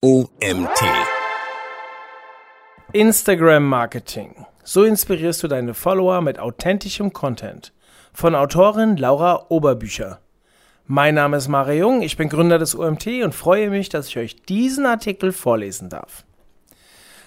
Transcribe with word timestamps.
OMT. 0.00 0.80
Instagram 2.92 3.64
Marketing. 3.64 4.46
So 4.62 4.84
inspirierst 4.84 5.42
du 5.42 5.48
deine 5.48 5.74
Follower 5.74 6.20
mit 6.20 6.38
authentischem 6.38 7.12
Content. 7.12 7.72
Von 8.12 8.36
Autorin 8.36 8.96
Laura 8.96 9.46
Oberbücher. 9.48 10.20
Mein 10.86 11.16
Name 11.16 11.36
ist 11.36 11.48
Mario 11.48 11.88
Jung, 11.88 12.02
ich 12.02 12.16
bin 12.16 12.28
Gründer 12.28 12.60
des 12.60 12.78
OMT 12.78 13.24
und 13.24 13.34
freue 13.34 13.70
mich, 13.70 13.88
dass 13.88 14.06
ich 14.06 14.18
euch 14.18 14.36
diesen 14.42 14.86
Artikel 14.86 15.32
vorlesen 15.32 15.88
darf. 15.88 16.24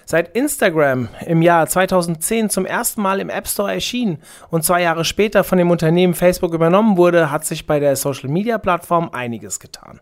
Seit 0.06 0.34
Instagram 0.34 1.10
im 1.26 1.42
Jahr 1.42 1.66
2010 1.66 2.48
zum 2.48 2.64
ersten 2.64 3.02
Mal 3.02 3.20
im 3.20 3.28
App 3.28 3.48
Store 3.48 3.70
erschien 3.70 4.16
und 4.48 4.64
zwei 4.64 4.80
Jahre 4.80 5.04
später 5.04 5.44
von 5.44 5.58
dem 5.58 5.70
Unternehmen 5.70 6.14
Facebook 6.14 6.54
übernommen 6.54 6.96
wurde, 6.96 7.30
hat 7.30 7.44
sich 7.44 7.66
bei 7.66 7.80
der 7.80 7.96
Social-Media-Plattform 7.96 9.10
einiges 9.10 9.60
getan. 9.60 10.00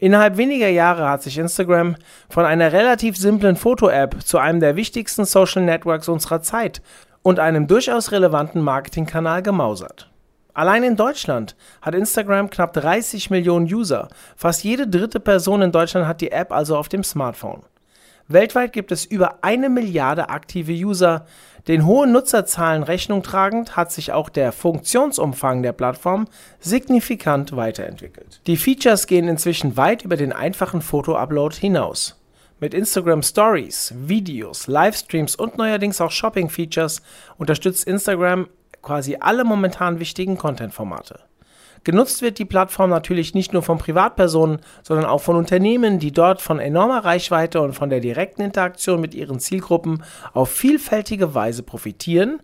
Innerhalb 0.00 0.38
weniger 0.38 0.68
Jahre 0.68 1.10
hat 1.10 1.22
sich 1.22 1.36
Instagram 1.36 1.94
von 2.30 2.46
einer 2.46 2.72
relativ 2.72 3.18
simplen 3.18 3.54
Foto-App 3.54 4.22
zu 4.24 4.38
einem 4.38 4.58
der 4.58 4.74
wichtigsten 4.74 5.26
Social 5.26 5.62
Networks 5.62 6.08
unserer 6.08 6.40
Zeit 6.40 6.80
und 7.20 7.38
einem 7.38 7.66
durchaus 7.66 8.10
relevanten 8.10 8.62
Marketingkanal 8.62 9.42
gemausert. 9.42 10.10
Allein 10.54 10.84
in 10.84 10.96
Deutschland 10.96 11.54
hat 11.82 11.94
Instagram 11.94 12.48
knapp 12.48 12.72
30 12.72 13.28
Millionen 13.28 13.66
User. 13.66 14.08
Fast 14.36 14.64
jede 14.64 14.88
dritte 14.88 15.20
Person 15.20 15.60
in 15.60 15.70
Deutschland 15.70 16.06
hat 16.06 16.22
die 16.22 16.32
App 16.32 16.50
also 16.50 16.78
auf 16.78 16.88
dem 16.88 17.04
Smartphone. 17.04 17.60
Weltweit 18.32 18.72
gibt 18.72 18.92
es 18.92 19.04
über 19.04 19.42
eine 19.42 19.68
Milliarde 19.68 20.28
aktive 20.28 20.72
User. 20.72 21.26
Den 21.66 21.84
hohen 21.84 22.12
Nutzerzahlen 22.12 22.84
Rechnung 22.84 23.24
tragend 23.24 23.76
hat 23.76 23.90
sich 23.90 24.12
auch 24.12 24.28
der 24.28 24.52
Funktionsumfang 24.52 25.62
der 25.62 25.72
Plattform 25.72 26.28
signifikant 26.60 27.56
weiterentwickelt. 27.56 28.40
Die 28.46 28.56
Features 28.56 29.08
gehen 29.08 29.26
inzwischen 29.26 29.76
weit 29.76 30.04
über 30.04 30.16
den 30.16 30.32
einfachen 30.32 30.80
Foto-Upload 30.80 31.56
hinaus. 31.56 32.20
Mit 32.60 32.72
Instagram 32.72 33.22
Stories, 33.22 33.92
Videos, 33.96 34.68
Livestreams 34.68 35.34
und 35.34 35.58
neuerdings 35.58 36.00
auch 36.00 36.12
Shopping-Features 36.12 37.02
unterstützt 37.36 37.84
Instagram 37.84 38.48
quasi 38.80 39.16
alle 39.18 39.44
momentan 39.44 39.98
wichtigen 39.98 40.38
Content-Formate. 40.38 41.29
Genutzt 41.82 42.20
wird 42.20 42.38
die 42.38 42.44
Plattform 42.44 42.90
natürlich 42.90 43.34
nicht 43.34 43.52
nur 43.52 43.62
von 43.62 43.78
Privatpersonen, 43.78 44.60
sondern 44.82 45.06
auch 45.06 45.22
von 45.22 45.36
Unternehmen, 45.36 45.98
die 45.98 46.12
dort 46.12 46.42
von 46.42 46.58
enormer 46.58 47.04
Reichweite 47.04 47.60
und 47.62 47.72
von 47.72 47.88
der 47.88 48.00
direkten 48.00 48.42
Interaktion 48.42 49.00
mit 49.00 49.14
ihren 49.14 49.40
Zielgruppen 49.40 50.02
auf 50.34 50.50
vielfältige 50.50 51.34
Weise 51.34 51.62
profitieren 51.62 52.40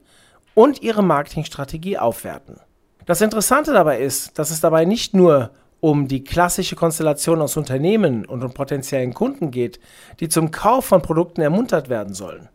und 0.54 0.82
ihre 0.82 1.02
Marketingstrategie 1.02 1.98
aufwerten. 1.98 2.60
Das 3.04 3.20
Interessante 3.20 3.72
dabei 3.72 4.00
ist, 4.00 4.38
dass 4.38 4.50
es 4.50 4.60
dabei 4.60 4.84
nicht 4.84 5.14
nur 5.14 5.50
um 5.80 6.08
die 6.08 6.24
klassische 6.24 6.74
Konstellation 6.74 7.42
aus 7.42 7.56
Unternehmen 7.56 8.24
und 8.24 8.42
um 8.42 8.54
potenziellen 8.54 9.12
Kunden 9.12 9.50
geht, 9.50 9.78
die 10.18 10.28
zum 10.28 10.50
Kauf 10.50 10.86
von 10.86 11.02
Produkten 11.02 11.42
ermuntert 11.42 11.88
werden 11.88 12.14
sollen. 12.14 12.48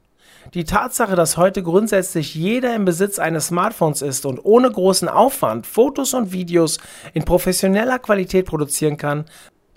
Die 0.53 0.65
Tatsache, 0.65 1.15
dass 1.15 1.37
heute 1.37 1.63
grundsätzlich 1.63 2.35
jeder 2.35 2.75
im 2.75 2.85
Besitz 2.85 3.19
eines 3.19 3.47
Smartphones 3.47 4.01
ist 4.01 4.25
und 4.25 4.39
ohne 4.43 4.69
großen 4.69 5.07
Aufwand 5.07 5.65
Fotos 5.65 6.13
und 6.13 6.31
Videos 6.33 6.79
in 7.13 7.23
professioneller 7.23 7.99
Qualität 7.99 8.47
produzieren 8.47 8.97
kann, 8.97 9.25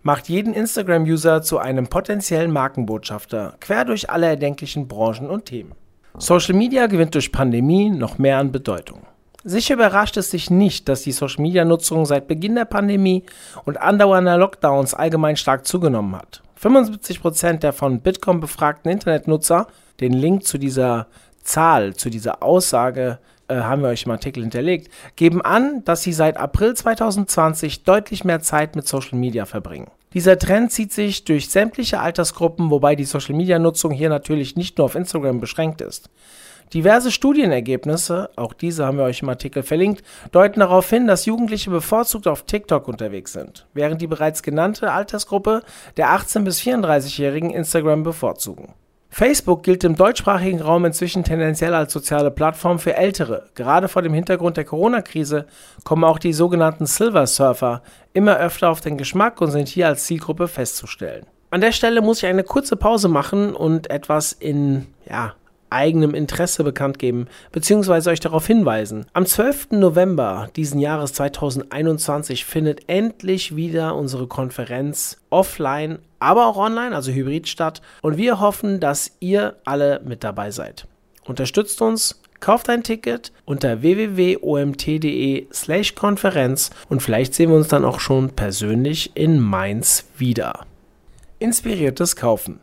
macht 0.03 0.29
jeden 0.29 0.53
Instagram-User 0.53 1.43
zu 1.43 1.59
einem 1.59 1.87
potenziellen 1.89 2.51
Markenbotschafter, 2.51 3.55
quer 3.61 3.85
durch 3.85 4.11
alle 4.11 4.27
erdenklichen 4.27 4.89
Branchen 4.89 5.31
und 5.31 5.47
Themen. 5.47 5.73
Social 6.19 6.55
Media 6.55 6.87
gewinnt 6.87 7.15
durch 7.15 7.33
Pandemie 7.33 7.91
noch 7.91 8.19
mehr 8.19 8.39
an 8.39 8.53
Bedeutung. 8.53 9.01
Sicher 9.43 9.75
überrascht 9.75 10.17
es 10.17 10.31
sich 10.31 10.51
nicht, 10.51 10.89
dass 10.89 11.03
die 11.03 11.13
Social-Media-Nutzung 11.13 12.07
seit 12.07 12.29
Beginn 12.29 12.55
der 12.55 12.65
Pandemie 12.65 13.25
und 13.65 13.77
andauernder 13.79 14.39
Lockdowns 14.39 14.95
allgemein 14.95 15.37
stark 15.37 15.67
zugenommen 15.67 16.17
hat. 16.17 16.44
75% 16.65 17.59
der 17.59 17.73
von 17.73 18.01
Bitkom 18.01 18.41
befragten 18.41 18.91
Internetnutzer 18.91 19.67
den 20.01 20.13
Link 20.13 20.45
zu 20.47 20.59
dieser 20.59 21.09
Zahl, 21.43 21.95
zu 21.95 22.09
dieser 22.09 22.43
Aussage 22.43 23.19
äh, 23.49 23.57
haben 23.57 23.83
wir 23.83 23.91
euch 23.91 24.05
im 24.05 24.13
Artikel 24.13 24.43
hinterlegt, 24.43 24.91
geben 25.17 25.43
an, 25.43 25.85
dass 25.85 26.03
sie 26.03 26.13
seit 26.13 26.39
April 26.39 26.75
2020 26.75 27.85
deutlich 27.85 28.25
mehr 28.25 28.41
Zeit 28.41 28.77
mit 28.77 28.89
Social 28.89 29.19
Media 29.19 29.45
verbringen. 29.45 29.91
Dieser 30.15 30.39
Trend 30.39 30.73
zieht 30.73 30.93
sich 30.93 31.25
durch 31.25 31.51
sämtliche 31.51 32.01
Altersgruppen, 32.01 32.71
wobei 32.71 32.95
die 32.95 33.05
Social 33.05 33.35
Media 33.35 33.59
Nutzung 33.59 33.91
hier 33.91 34.09
natürlich 34.09 34.57
nicht 34.57 34.79
nur 34.79 34.87
auf 34.87 34.95
Instagram 34.95 35.41
beschränkt 35.41 35.81
ist. 35.81 36.09
Diverse 36.73 37.13
Studienergebnisse, 37.13 38.31
auch 38.37 38.53
diese 38.53 38.87
haben 38.87 38.99
wir 38.99 39.05
euch 39.05 39.23
im 39.23 39.29
Artikel 39.29 39.63
verlinkt, 39.63 40.05
deuten 40.33 40.61
darauf 40.61 40.89
hin, 40.91 41.07
dass 41.07 41.27
Jugendliche 41.27 41.71
bevorzugt 41.71 42.27
auf 42.27 42.43
TikTok 42.43 42.89
unterwegs 42.89 43.33
sind, 43.33 43.67
während 43.75 44.01
die 44.01 44.07
bereits 44.07 44.43
genannte 44.43 44.91
Altersgruppe 44.91 45.63
der 45.97 46.09
18- 46.09 46.45
bis 46.45 46.61
34-Jährigen 46.61 47.51
Instagram 47.51 48.03
bevorzugen. 48.03 48.75
Facebook 49.15 49.63
gilt 49.63 49.85
im 49.85 49.95
deutschsprachigen 49.95 50.61
Raum 50.61 50.85
inzwischen 50.87 51.23
tendenziell 51.23 51.73
als 51.73 51.93
soziale 51.93 52.33
Plattform 52.33 52.81
für 52.81 52.97
Ältere. 52.97 53.49
Gerade 53.55 53.87
vor 53.87 54.03
dem 54.03 54.13
Hintergrund 54.13 54.57
der 54.57 54.65
Corona-Krise 54.65 55.47
kommen 55.85 56.03
auch 56.03 56.19
die 56.19 56.33
sogenannten 56.33 56.87
Silver 56.87 57.29
Surfer 57.29 57.83
immer 58.13 58.37
öfter 58.39 58.71
auf 58.71 58.81
den 58.81 58.99
Geschmack 58.99 59.41
und 59.41 59.53
sind 59.53 59.69
hier 59.69 59.87
als 59.87 60.07
Zielgruppe 60.07 60.49
festzustellen. 60.49 61.27
An 61.51 61.61
der 61.61 61.71
Stelle 61.71 62.03
muss 62.03 62.19
ich 62.19 62.27
eine 62.27 62.43
kurze 62.43 62.75
Pause 62.75 63.07
machen 63.07 63.55
und 63.55 63.89
etwas 63.89 64.33
in 64.33 64.89
ja, 65.09 65.35
eigenem 65.75 66.15
Interesse 66.15 66.65
bekannt 66.65 66.99
geben, 66.99 67.27
beziehungsweise 67.53 68.11
euch 68.11 68.21
darauf 68.21 68.47
hinweisen. 68.47 69.07
Am 69.13 69.27
12. 69.27 69.73
November 69.73 70.49
diesen 70.57 70.81
Jahres 70.81 71.13
2021 71.15 72.45
findet 72.45 72.89
endlich 72.89 73.57
wieder 73.57 73.97
unsere 73.97 74.27
Konferenz 74.27 75.19
offline, 75.31 75.99
aber 76.21 76.47
auch 76.47 76.57
online, 76.57 76.95
also 76.95 77.11
hybrid 77.13 77.49
statt. 77.49 77.83
Und 78.01 78.17
wir 78.17 78.41
hoffen, 78.41 78.81
dass 78.81 79.11
ihr 79.21 79.57
alle 79.65 80.01
mit 80.05 80.25
dabei 80.25 80.51
seid. 80.51 80.87
Unterstützt 81.25 81.83
uns, 81.83 82.21
kauft 82.41 82.69
ein 82.69 82.83
Ticket 82.83 83.33
unter 83.45 83.83
www.omt.de 83.83 85.47
slash 85.53 85.95
Konferenz 85.95 86.71
und 86.89 87.03
vielleicht 87.03 87.35
sehen 87.35 87.51
wir 87.51 87.57
uns 87.57 87.69
dann 87.69 87.85
auch 87.85 88.01
schon 88.01 88.31
persönlich 88.31 89.13
in 89.15 89.41
Mainz 89.41 90.07
wieder. 90.17 90.67
Inspiriertes 91.39 92.17
Kaufen. 92.17 92.61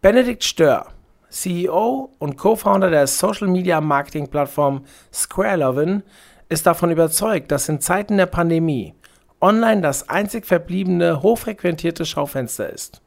Benedikt 0.00 0.44
Stör 0.44 0.91
CEO 1.32 2.10
und 2.18 2.36
Co-Founder 2.36 2.90
der 2.90 3.06
Social 3.06 3.48
Media 3.48 3.80
Marketing 3.80 4.28
Plattform 4.28 4.84
SquareLovin, 5.12 6.02
ist 6.50 6.66
davon 6.66 6.90
überzeugt, 6.90 7.50
dass 7.50 7.70
in 7.70 7.80
Zeiten 7.80 8.18
der 8.18 8.26
Pandemie 8.26 8.94
online 9.40 9.80
das 9.80 10.10
einzig 10.10 10.46
verbliebene 10.46 11.22
hochfrequentierte 11.22 12.04
Schaufenster 12.04 12.68
ist. 12.68 13.00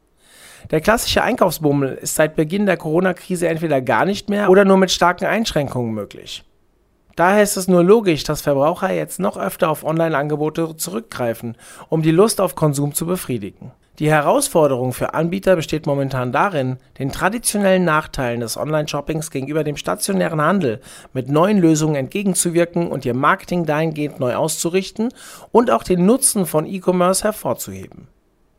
Der 0.72 0.82
klassische 0.82 1.22
Einkaufsbummel 1.22 1.94
ist 2.02 2.16
seit 2.16 2.36
Beginn 2.36 2.66
der 2.66 2.78
Corona-Krise 2.78 3.48
entweder 3.48 3.82
gar 3.82 4.06
nicht 4.06 4.28
mehr 4.30 4.50
oder 4.50 4.66
nur 4.66 4.78
mit 4.78 4.90
starken 4.90 5.26
Einschränkungen 5.26 5.94
möglich. 5.94 6.44
Daher 7.16 7.44
ist 7.44 7.56
es 7.56 7.68
nur 7.68 7.84
logisch, 7.84 8.24
dass 8.24 8.42
Verbraucher 8.42 8.92
jetzt 8.92 9.20
noch 9.20 9.38
öfter 9.38 9.70
auf 9.70 9.84
Online-Angebote 9.84 10.76
zurückgreifen, 10.76 11.56
um 11.90 12.02
die 12.02 12.12
Lust 12.12 12.42
auf 12.42 12.56
Konsum 12.56 12.96
zu 12.96 13.06
befriedigen. 13.06 13.72
Die 14.00 14.12
Herausforderung 14.12 14.92
für 14.92 15.14
Anbieter 15.14 15.56
besteht 15.56 15.86
momentan 15.86 16.34
darin, 16.34 16.78
den 17.00 17.14
traditionellen 17.14 17.86
Nachteilen 17.86 18.42
des 18.42 18.58
Online-Shoppings 18.58 19.32
gegenüber 19.32 19.64
dem 19.64 19.78
stationären 19.78 20.42
Handel 20.42 20.82
mit 21.14 21.30
neuen 21.30 21.60
Lösungen 21.60 21.96
entgegenzuwirken 21.96 22.88
und 22.88 23.06
ihr 23.06 23.14
Marketing 23.14 23.66
dahingehend 23.66 24.20
neu 24.20 24.36
auszurichten 24.36 25.14
und 25.54 25.72
auch 25.72 25.84
den 25.84 26.06
Nutzen 26.06 26.46
von 26.46 26.66
E-Commerce 26.66 27.24
hervorzuheben. 27.24 28.10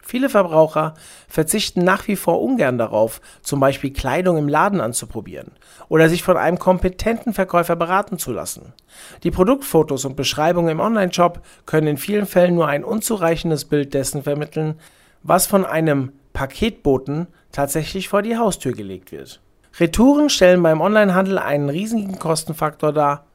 Viele 0.00 0.30
Verbraucher 0.30 0.94
verzichten 1.28 1.84
nach 1.84 2.08
wie 2.08 2.16
vor 2.16 2.40
ungern 2.40 2.78
darauf, 2.78 3.20
zum 3.42 3.60
Beispiel 3.60 3.92
Kleidung 3.92 4.38
im 4.38 4.48
Laden 4.48 4.80
anzuprobieren 4.80 5.50
oder 5.88 6.08
sich 6.08 6.22
von 6.22 6.38
einem 6.38 6.58
kompetenten 6.58 7.34
Verkäufer 7.34 7.76
beraten 7.76 8.16
zu 8.16 8.32
lassen. 8.32 8.72
Die 9.24 9.32
Produktfotos 9.32 10.06
und 10.06 10.16
Beschreibungen 10.16 10.70
im 10.70 10.80
Online-Shop 10.80 11.42
können 11.66 11.88
in 11.88 11.96
vielen 11.98 12.26
Fällen 12.26 12.54
nur 12.54 12.68
ein 12.68 12.84
unzureichendes 12.84 13.66
Bild 13.66 13.92
dessen 13.92 14.22
vermitteln, 14.22 14.78
was 15.26 15.46
von 15.46 15.64
einem 15.64 16.12
Paketboten 16.32 17.26
tatsächlich 17.52 18.08
vor 18.08 18.22
die 18.22 18.36
Haustür 18.36 18.72
gelegt 18.72 19.12
wird. 19.12 19.40
Retouren 19.78 20.30
stellen 20.30 20.62
beim 20.62 20.80
Onlinehandel 20.80 21.38
einen 21.38 21.68
riesigen 21.68 22.18
Kostenfaktor 22.18 22.92
dar 22.92 23.26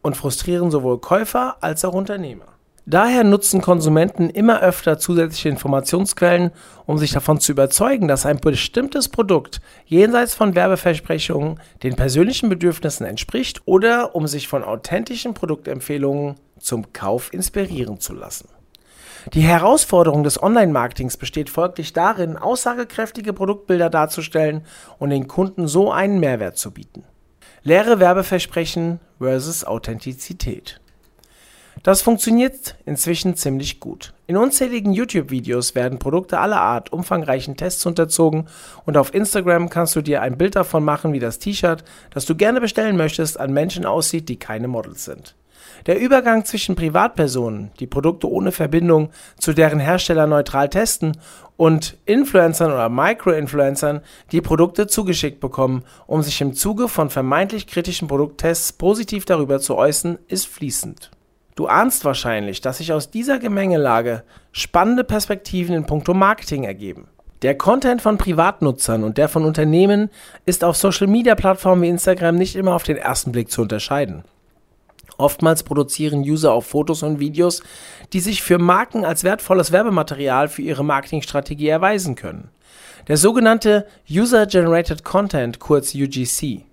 und 0.00 0.16
frustrieren 0.16 0.70
sowohl 0.70 1.00
Käufer 1.00 1.56
als 1.60 1.84
auch 1.84 1.94
Unternehmer. 1.94 2.46
Daher 2.84 3.22
nutzen 3.22 3.60
Konsumenten 3.60 4.28
immer 4.28 4.60
öfter 4.60 4.98
zusätzliche 4.98 5.48
Informationsquellen, 5.48 6.50
um 6.84 6.98
sich 6.98 7.12
davon 7.12 7.38
zu 7.38 7.52
überzeugen, 7.52 8.08
dass 8.08 8.26
ein 8.26 8.40
bestimmtes 8.40 9.08
Produkt 9.08 9.60
jenseits 9.86 10.34
von 10.34 10.56
Werbeversprechungen 10.56 11.60
den 11.84 11.94
persönlichen 11.94 12.48
Bedürfnissen 12.48 13.06
entspricht 13.06 13.62
oder 13.66 14.16
um 14.16 14.26
sich 14.26 14.48
von 14.48 14.64
authentischen 14.64 15.32
Produktempfehlungen 15.32 16.34
zum 16.58 16.92
Kauf 16.92 17.32
inspirieren 17.32 18.00
zu 18.00 18.14
lassen. 18.14 18.48
Die 19.30 19.42
Herausforderung 19.42 20.24
des 20.24 20.42
Online-Marketings 20.42 21.16
besteht 21.16 21.48
folglich 21.48 21.92
darin, 21.92 22.36
aussagekräftige 22.36 23.32
Produktbilder 23.32 23.88
darzustellen 23.88 24.66
und 24.98 25.10
den 25.10 25.28
Kunden 25.28 25.68
so 25.68 25.92
einen 25.92 26.18
Mehrwert 26.18 26.58
zu 26.58 26.72
bieten. 26.72 27.04
Leere 27.62 28.00
Werbeversprechen 28.00 28.98
versus 29.18 29.64
Authentizität. 29.64 30.80
Das 31.84 32.02
funktioniert 32.02 32.76
inzwischen 32.84 33.36
ziemlich 33.36 33.80
gut. 33.80 34.12
In 34.26 34.36
unzähligen 34.36 34.92
YouTube-Videos 34.92 35.74
werden 35.74 35.98
Produkte 35.98 36.38
aller 36.38 36.60
Art 36.60 36.92
umfangreichen 36.92 37.56
Tests 37.56 37.86
unterzogen 37.86 38.46
und 38.84 38.96
auf 38.96 39.14
Instagram 39.14 39.68
kannst 39.68 39.96
du 39.96 40.02
dir 40.02 40.22
ein 40.22 40.36
Bild 40.36 40.56
davon 40.56 40.84
machen, 40.84 41.12
wie 41.12 41.18
das 41.18 41.38
T-Shirt, 41.38 41.84
das 42.10 42.24
du 42.24 42.34
gerne 42.36 42.60
bestellen 42.60 42.96
möchtest, 42.96 43.38
an 43.38 43.52
Menschen 43.52 43.86
aussieht, 43.86 44.28
die 44.28 44.38
keine 44.38 44.68
Models 44.68 45.04
sind. 45.04 45.34
Der 45.86 45.98
Übergang 45.98 46.44
zwischen 46.44 46.76
Privatpersonen, 46.76 47.70
die 47.80 47.86
Produkte 47.86 48.30
ohne 48.30 48.52
Verbindung 48.52 49.10
zu 49.38 49.52
deren 49.52 49.80
Hersteller 49.80 50.26
neutral 50.26 50.68
testen, 50.68 51.16
und 51.56 51.96
Influencern 52.06 52.72
oder 52.72 52.88
Micro-Influencern, 52.88 54.00
die 54.32 54.40
Produkte 54.40 54.88
zugeschickt 54.88 55.38
bekommen, 55.38 55.84
um 56.08 56.22
sich 56.22 56.40
im 56.40 56.54
Zuge 56.54 56.88
von 56.88 57.08
vermeintlich 57.08 57.68
kritischen 57.68 58.08
Produkttests 58.08 58.72
positiv 58.72 59.26
darüber 59.26 59.60
zu 59.60 59.76
äußern, 59.76 60.18
ist 60.26 60.48
fließend. 60.48 61.10
Du 61.54 61.66
ahnst 61.66 62.04
wahrscheinlich, 62.04 62.62
dass 62.62 62.78
sich 62.78 62.92
aus 62.92 63.10
dieser 63.10 63.38
Gemengelage 63.38 64.24
spannende 64.50 65.04
Perspektiven 65.04 65.74
in 65.76 65.86
puncto 65.86 66.14
Marketing 66.14 66.64
ergeben. 66.64 67.06
Der 67.42 67.56
Content 67.56 68.00
von 68.00 68.18
Privatnutzern 68.18 69.04
und 69.04 69.18
der 69.18 69.28
von 69.28 69.44
Unternehmen 69.44 70.10
ist 70.46 70.64
auf 70.64 70.76
Social-Media-Plattformen 70.76 71.82
wie 71.82 71.88
Instagram 71.88 72.36
nicht 72.36 72.56
immer 72.56 72.74
auf 72.74 72.84
den 72.84 72.96
ersten 72.96 73.32
Blick 73.32 73.50
zu 73.50 73.62
unterscheiden. 73.62 74.24
Oftmals 75.18 75.62
produzieren 75.62 76.20
User 76.20 76.52
auch 76.52 76.64
Fotos 76.64 77.02
und 77.02 77.20
Videos, 77.20 77.62
die 78.12 78.20
sich 78.20 78.42
für 78.42 78.58
Marken 78.58 79.04
als 79.04 79.24
wertvolles 79.24 79.72
Werbematerial 79.72 80.48
für 80.48 80.62
ihre 80.62 80.84
Marketingstrategie 80.84 81.68
erweisen 81.68 82.14
können. 82.14 82.50
Der 83.08 83.16
sogenannte 83.16 83.86
User-Generated 84.10 85.04
Content, 85.04 85.58
kurz 85.58 85.94
UGC. 85.94 86.64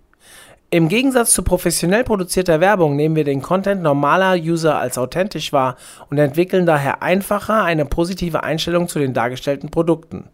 Im 0.72 0.88
Gegensatz 0.88 1.34
zu 1.34 1.42
professionell 1.42 2.04
produzierter 2.04 2.60
Werbung 2.60 2.96
nehmen 2.96 3.16
wir 3.16 3.24
den 3.24 3.42
Content 3.42 3.82
normaler 3.82 4.40
User 4.40 4.78
als 4.78 5.00
authentisch 5.00 5.52
wahr 5.52 5.76
und 6.12 6.20
entwickeln 6.20 6.68
daher 6.68 7.02
einfacher 7.02 7.64
eine 7.64 7.86
positive 7.86 8.44
Einstellung 8.44 8.88
zu 8.88 9.00
den 9.00 9.16
dargestellten 9.16 9.72
Produkten. 9.72 10.30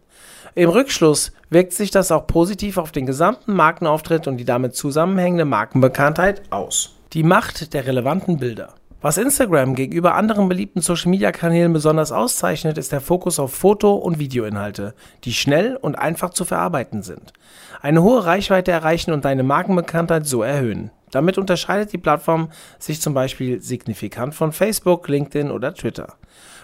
Im 0.53 0.69
Rückschluss 0.69 1.31
wirkt 1.49 1.71
sich 1.71 1.89
das 1.89 2.11
auch 2.11 2.27
positiv 2.27 2.77
auf 2.77 2.91
den 2.91 3.05
gesamten 3.05 3.53
Markenauftritt 3.53 4.27
und 4.27 4.35
die 4.35 4.45
damit 4.45 4.75
zusammenhängende 4.75 5.45
Markenbekanntheit 5.45 6.41
aus. 6.49 6.94
Die 7.15 7.23
Macht 7.23 7.73
der 7.73 7.87
relevanten 7.87 8.39
Bilder. 8.39 8.73
Was 8.99 9.17
Instagram 9.17 9.73
gegenüber 9.75 10.15
anderen 10.15 10.49
beliebten 10.49 10.81
Social-Media-Kanälen 10.81 11.71
besonders 11.71 12.11
auszeichnet, 12.11 12.77
ist 12.77 12.91
der 12.91 12.99
Fokus 12.99 13.39
auf 13.39 13.53
Foto- 13.53 13.95
und 13.95 14.19
Videoinhalte, 14.19 14.93
die 15.23 15.31
schnell 15.31 15.77
und 15.77 15.95
einfach 15.95 16.31
zu 16.31 16.43
verarbeiten 16.43 17.03
sind, 17.03 17.31
eine 17.81 18.03
hohe 18.03 18.25
Reichweite 18.25 18.73
erreichen 18.73 19.13
und 19.13 19.23
deine 19.23 19.43
Markenbekanntheit 19.43 20.25
so 20.27 20.43
erhöhen. 20.43 20.91
Damit 21.09 21.37
unterscheidet 21.37 21.93
die 21.93 21.97
Plattform 21.97 22.49
sich 22.79 22.99
zum 22.99 23.13
Beispiel 23.13 23.61
signifikant 23.61 24.35
von 24.35 24.51
Facebook, 24.51 25.07
LinkedIn 25.07 25.51
oder 25.51 25.73
Twitter, 25.73 26.15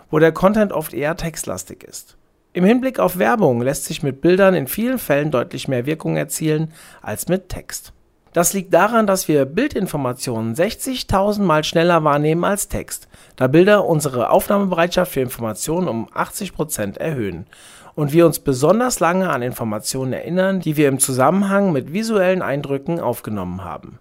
wo 0.10 0.20
der 0.20 0.34
Content 0.34 0.74
oft 0.74 0.94
eher 0.94 1.16
textlastig 1.16 1.82
ist. 1.86 2.18
Im 2.52 2.66
Hinblick 2.66 3.00
auf 3.00 3.18
Werbung 3.18 3.62
lässt 3.62 3.86
sich 3.86 4.04
mit 4.04 4.20
Bildern 4.20 4.54
in 4.54 4.68
vielen 4.68 5.00
Fällen 5.00 5.32
deutlich 5.32 5.70
mehr 5.70 5.86
Wirkung 5.86 6.18
erzielen 6.18 6.74
als 7.02 7.30
mit 7.30 7.48
Text. 7.48 7.94
Das 8.34 8.54
liegt 8.54 8.74
daran, 8.74 9.08
dass 9.08 9.28
wir 9.28 9.44
Bildinformationen 9.46 10.56
60.000 10.56 11.42
Mal 11.42 11.66
schneller 11.66 12.06
wahrnehmen 12.06 12.46
als 12.46 12.70
Text, 12.70 13.10
da 13.36 13.48
Bilder 13.48 13.86
unsere 13.86 14.30
Aufnahmebereitschaft 14.30 15.12
für 15.12 15.20
Informationen 15.20 15.90
um 15.90 16.08
80 16.14 16.54
Prozent 16.54 16.98
erhöhen 16.98 17.46
und 17.94 18.14
wir 18.14 18.26
uns 18.26 18.40
besonders 18.40 19.02
lange 19.02 19.30
an 19.30 19.42
Informationen 19.42 20.14
erinnern, 20.14 20.62
die 20.62 20.78
wir 20.78 20.88
im 20.88 21.00
Zusammenhang 21.00 21.74
mit 21.74 21.92
visuellen 21.92 22.42
Eindrücken 22.42 23.02
aufgenommen 23.02 23.66
haben. 23.66 24.00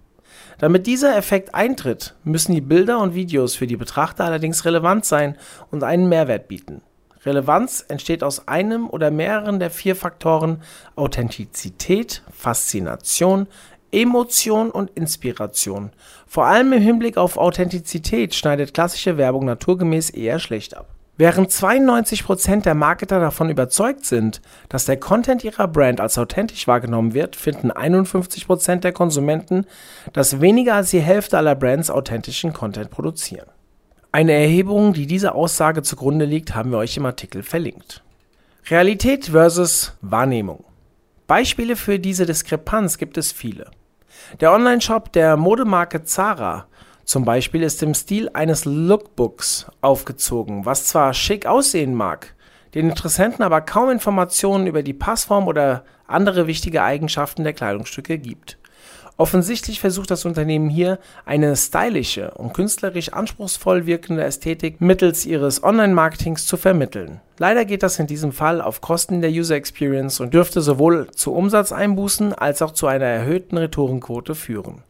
Damit 0.59 0.87
dieser 0.87 1.17
Effekt 1.17 1.55
eintritt, 1.55 2.15
müssen 2.23 2.55
die 2.55 2.61
Bilder 2.61 3.01
und 3.01 3.15
Videos 3.15 3.57
für 3.57 3.67
die 3.67 3.77
Betrachter 3.77 4.25
allerdings 4.25 4.65
relevant 4.65 5.05
sein 5.05 5.37
und 5.71 5.83
einen 5.83 6.09
Mehrwert 6.09 6.47
bieten. 6.47 6.83
Relevanz 7.25 7.85
entsteht 7.89 8.23
aus 8.23 8.49
einem 8.49 8.89
oder 8.89 9.11
mehreren 9.11 9.59
der 9.59 9.71
vier 9.71 9.95
Faktoren 9.95 10.63
Authentizität, 10.97 12.23
Faszination, 12.33 13.47
Emotion 13.93 14.71
und 14.71 14.91
Inspiration. 14.91 15.91
Vor 16.27 16.47
allem 16.47 16.73
im 16.73 16.83
Hinblick 16.83 17.17
auf 17.17 17.37
Authentizität 17.37 18.35
schneidet 18.35 18.75
klassische 18.75 19.17
Werbung 19.17 19.45
naturgemäß 19.45 20.11
eher 20.11 20.39
schlecht 20.39 20.77
ab. 20.77 20.89
Während 21.21 21.51
92% 21.51 22.63
der 22.63 22.75
Marketer 22.75 23.21
davon 23.21 23.51
überzeugt 23.51 24.07
sind, 24.07 24.41
dass 24.71 24.87
der 24.87 24.97
Content 24.97 25.45
ihrer 25.45 25.69
Brand 25.69 26.01
als 26.01 26.17
authentisch 26.17 26.67
wahrgenommen 26.67 27.13
wird, 27.13 27.37
finden 27.37 27.71
51% 27.71 28.77
der 28.77 28.93
Konsumenten, 28.93 29.67
dass 30.15 30.41
weniger 30.41 30.77
als 30.77 30.91
die 30.93 31.01
Hälfte 31.01 31.37
aller 31.37 31.57
Brands 31.57 31.91
authentischen 31.91 32.55
Content 32.55 32.91
produzieren. 32.91 33.49
Eine 34.13 34.33
Erhebung, 34.33 34.95
die 34.95 35.07
dieser 35.07 35.35
Aussage 35.35 35.83
zugrunde 35.83 36.25
liegt, 36.25 36.55
haben 36.55 36.71
wir 36.71 36.79
euch 36.79 36.97
im 36.97 37.05
Artikel 37.05 37.43
verlinkt. 37.43 38.03
Realität 38.71 39.27
versus 39.27 39.93
Wahrnehmung. 40.01 40.65
Beispiele 41.27 41.77
für 41.77 41.99
diese 41.99 42.25
Diskrepanz 42.25 42.97
gibt 42.97 43.19
es 43.19 43.31
viele. 43.31 43.71
Der 44.41 44.53
Onlineshop 44.53 45.13
der 45.13 45.37
Modemarke 45.37 46.05
Zara 46.05 46.67
zum 47.05 47.25
Beispiel 47.25 47.65
ist 47.65 47.83
im 47.83 47.93
Stil 47.93 48.31
eines 48.35 48.65
Lookbooks 48.65 49.67
aufgezogen, 49.81 50.65
was 50.65 50.87
zwar 50.87 51.13
schick 51.13 51.45
aussehen 51.45 51.95
mag, 51.95 52.37
den 52.75 52.89
Interessenten 52.89 53.43
aber 53.43 53.63
kaum 53.63 53.91
Informationen 53.91 54.69
über 54.69 54.85
die 54.85 54.95
Passform 54.95 55.49
oder 55.49 55.85
andere 56.07 56.47
wichtige 56.47 56.85
Eigenschaften 56.85 57.43
der 57.43 57.53
Kleidungsstücke 57.53 58.17
gibt. 58.17 58.60
Offensichtlich 59.21 59.81
versucht 59.81 60.11
das 60.11 60.25
Unternehmen 60.25 60.71
hier 60.71 60.99
eine 61.27 61.55
stylische 61.55 62.31
und 62.31 62.55
künstlerisch 62.55 63.13
anspruchsvoll 63.13 63.85
wirkende 63.85 64.25
Ästhetik 64.25 64.81
mittels 64.81 65.27
ihres 65.27 65.63
Online-Marketings 65.63 66.47
zu 66.47 66.57
vermitteln. 66.57 67.21
Leider 67.37 67.67
geht 67.67 67.83
das 67.83 67.99
in 67.99 68.07
diesem 68.07 68.33
Fall 68.33 68.63
auf 68.63 68.81
Kosten 68.81 69.21
der 69.21 69.29
User 69.29 69.57
Experience 69.57 70.21
und 70.21 70.33
dürfte 70.33 70.63
sowohl 70.63 71.11
zu 71.11 71.35
Umsatzeinbußen 71.35 72.33
als 72.33 72.63
auch 72.63 72.71
zu 72.71 72.87
einer 72.87 73.05
erhöhten 73.05 73.59
Retourenquote 73.59 74.35
führen. 74.35 74.85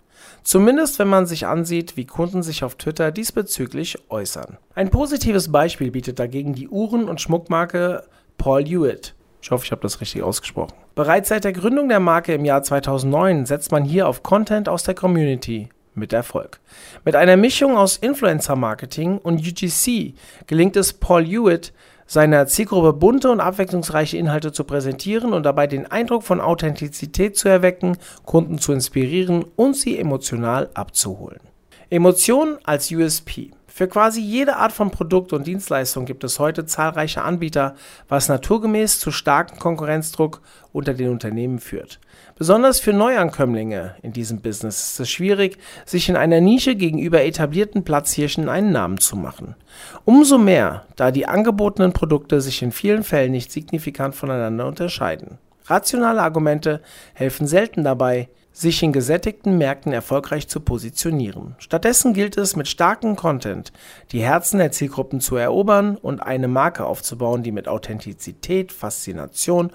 Zumindest 0.45 1.01
wenn 1.01 1.09
man 1.09 1.27
sich 1.27 1.49
ansieht, 1.49 1.97
wie 1.97 2.07
Kunden 2.07 2.45
sich 2.45 2.63
auf 2.63 2.77
Twitter 2.77 3.11
diesbezüglich 3.11 3.99
äußern. 4.11 4.59
Ein 4.77 4.91
positives 4.91 5.51
Beispiel 5.51 5.91
bietet 5.91 6.21
dagegen 6.21 6.55
die 6.55 6.69
Uhren- 6.69 7.09
und 7.09 7.21
Schmuckmarke 7.21 8.05
Paul 8.39 8.65
Hewitt. 8.65 9.17
Ich 9.43 9.51
hoffe, 9.51 9.65
ich 9.65 9.73
habe 9.73 9.83
das 9.83 10.01
richtig 10.01 10.23
ausgesprochen. 10.23 10.75
Bereits 10.95 11.31
seit 11.31 11.45
der 11.45 11.53
Gründung 11.53 11.89
der 11.89 12.01
Marke 12.01 12.35
im 12.35 12.45
Jahr 12.45 12.63
2009 12.63 13.47
setzt 13.47 13.73
man 13.73 13.85
hier 13.85 14.09
auf 14.09 14.23
Content 14.23 14.69
aus 14.69 14.83
der 14.83 14.95
Community 14.95 15.69
mit 15.95 16.13
Erfolg. 16.13 16.61
Mit 17.05 17.17
einer 17.17 17.37
Mischung 17.37 17.77
aus 17.77 17.97
Influencer-Marketing 17.97 19.19
und 19.19 19.41
UGC 19.41 20.15
gelingt 20.47 20.77
es 20.77 20.93
Paul 20.93 21.25
Hewitt, 21.25 21.73
seiner 22.07 22.47
Zielgruppe 22.49 22.93
bunte 22.93 23.31
und 23.31 23.41
abwechslungsreiche 23.41 24.17
Inhalte 24.17 24.51
zu 24.51 24.65
präsentieren 24.65 25.33
und 25.33 25.45
dabei 25.45 25.69
den 25.69 25.87
Eindruck 25.87 26.25
von 26.25 26.41
Authentizität 26.41 27.37
zu 27.37 27.49
erwecken, 27.49 27.97
Kunden 28.25 28.59
zu 28.59 28.73
inspirieren 28.73 29.45
und 29.55 29.77
sie 29.77 29.97
emotional 29.97 30.71
abzuholen. 30.75 31.50
Emotionen 31.93 32.59
als 32.63 32.93
USP. 32.93 33.51
Für 33.67 33.89
quasi 33.89 34.21
jede 34.21 34.55
Art 34.59 34.71
von 34.71 34.93
Produkt 34.93 35.33
und 35.33 35.49
Dienstleistung 35.49 36.05
gibt 36.05 36.23
es 36.23 36.39
heute 36.39 36.65
zahlreiche 36.65 37.23
Anbieter, 37.23 37.75
was 38.09 38.29
naturgemäß 38.29 39.01
zu 39.01 39.11
starkem 39.11 39.59
Konkurrenzdruck 39.59 40.41
unter 40.73 40.95
den 40.95 41.09
Unternehmen 41.09 41.59
führt. 41.59 41.99
Besonders 42.37 42.79
für 42.79 42.93
Neuankömmlinge 42.93 43.97
in 44.03 44.13
diesem 44.13 44.41
Business 44.41 44.93
ist 44.93 45.01
es 45.01 45.11
schwierig, 45.11 45.59
sich 45.85 46.09
in 46.09 46.15
einer 46.15 46.41
Nische 46.41 46.77
gegenüber 46.77 47.25
etablierten 47.25 47.83
Platzhirschen 47.83 48.49
einen 48.49 48.71
Namen 48.71 48.99
zu 48.99 49.17
machen. 49.17 49.57
Umso 50.05 50.39
mehr, 50.39 50.85
da 50.95 51.11
die 51.11 51.27
angebotenen 51.27 51.93
Produkte 51.93 52.41
sich 52.41 52.63
in 52.63 52.71
vielen 52.71 53.03
Fällen 53.03 53.33
nicht 53.33 53.51
signifikant 53.51 54.15
voneinander 54.15 54.69
unterscheiden. 54.69 55.39
Rationale 55.67 56.23
Argumente 56.23 56.83
helfen 57.15 57.49
selten 57.49 57.83
dabei, 57.83 58.29
sich 58.53 58.83
in 58.83 58.93
gesättigten 58.93 59.59
Märkten 59.59 59.93
erfolgreich 59.93 60.49
zu 60.49 60.61
positionieren. 60.61 61.55
Stattdessen 61.59 62.15
gilt 62.15 62.37
es, 62.37 62.57
mit 62.57 62.69
starkem 62.69 63.17
Content 63.17 63.73
die 64.13 64.23
Herzen 64.23 64.59
der 64.59 64.73
Zielgruppen 64.73 65.21
zu 65.21 65.37
erobern 65.37 65.97
und 65.97 66.21
eine 66.21 66.49
Marke 66.49 66.85
aufzubauen, 66.85 67.43
die 67.43 67.53
mit 67.53 67.69
Authentizität, 67.69 68.73
Faszination 68.73 69.71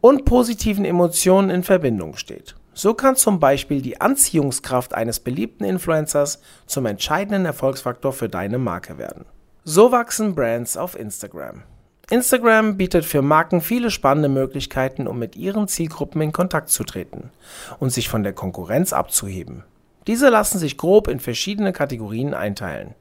und 0.00 0.24
positiven 0.24 0.84
Emotionen 0.84 1.50
in 1.50 1.62
Verbindung 1.62 2.16
steht. 2.16 2.54
So 2.74 2.94
kann 2.94 3.16
zum 3.16 3.38
Beispiel 3.38 3.82
die 3.82 4.00
Anziehungskraft 4.00 4.94
eines 4.94 5.20
beliebten 5.20 5.64
Influencers 5.64 6.40
zum 6.66 6.86
entscheidenden 6.86 7.44
Erfolgsfaktor 7.44 8.12
für 8.12 8.28
deine 8.28 8.58
Marke 8.58 8.96
werden. 8.96 9.26
So 9.64 9.92
wachsen 9.92 10.34
Brands 10.34 10.76
auf 10.76 10.98
Instagram. 10.98 11.64
Instagram 12.12 12.76
bietet 12.76 13.06
für 13.06 13.22
Marken 13.22 13.62
viele 13.62 13.90
spannende 13.90 14.28
Möglichkeiten, 14.28 15.06
um 15.06 15.18
mit 15.18 15.34
ihren 15.34 15.66
Zielgruppen 15.66 16.20
in 16.20 16.30
Kontakt 16.30 16.68
zu 16.68 16.84
treten 16.84 17.30
und 17.78 17.88
sich 17.88 18.10
von 18.10 18.22
der 18.22 18.34
Konkurrenz 18.34 18.92
abzuheben. 18.92 19.64
Diese 20.06 20.28
lassen 20.28 20.58
sich 20.58 20.76
grob 20.76 21.08
in 21.08 21.20
verschiedene 21.20 21.72
Kategorien 21.72 22.34
einteilen. 22.34 22.94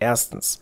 Erstens 0.00 0.60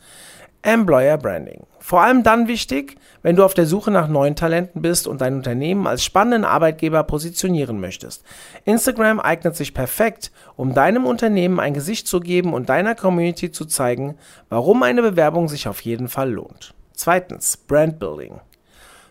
Employer 0.62 1.18
Branding. 1.18 1.66
Vor 1.80 2.00
allem 2.00 2.22
dann 2.22 2.46
wichtig, 2.46 2.96
wenn 3.22 3.34
du 3.34 3.44
auf 3.44 3.54
der 3.54 3.66
Suche 3.66 3.90
nach 3.90 4.06
neuen 4.06 4.36
Talenten 4.36 4.82
bist 4.82 5.08
und 5.08 5.20
dein 5.20 5.34
Unternehmen 5.34 5.88
als 5.88 6.04
spannenden 6.04 6.44
Arbeitgeber 6.44 7.02
positionieren 7.02 7.80
möchtest. 7.80 8.22
Instagram 8.66 9.18
eignet 9.18 9.56
sich 9.56 9.74
perfekt, 9.74 10.30
um 10.54 10.74
deinem 10.74 11.06
Unternehmen 11.06 11.58
ein 11.58 11.74
Gesicht 11.74 12.06
zu 12.06 12.20
geben 12.20 12.54
und 12.54 12.68
deiner 12.68 12.94
Community 12.94 13.50
zu 13.50 13.64
zeigen, 13.64 14.16
warum 14.48 14.84
eine 14.84 15.02
Bewerbung 15.02 15.48
sich 15.48 15.66
auf 15.66 15.80
jeden 15.80 16.06
Fall 16.06 16.30
lohnt. 16.30 16.75
Zweitens, 16.96 17.58
Brand 17.58 17.98
Building. 17.98 18.40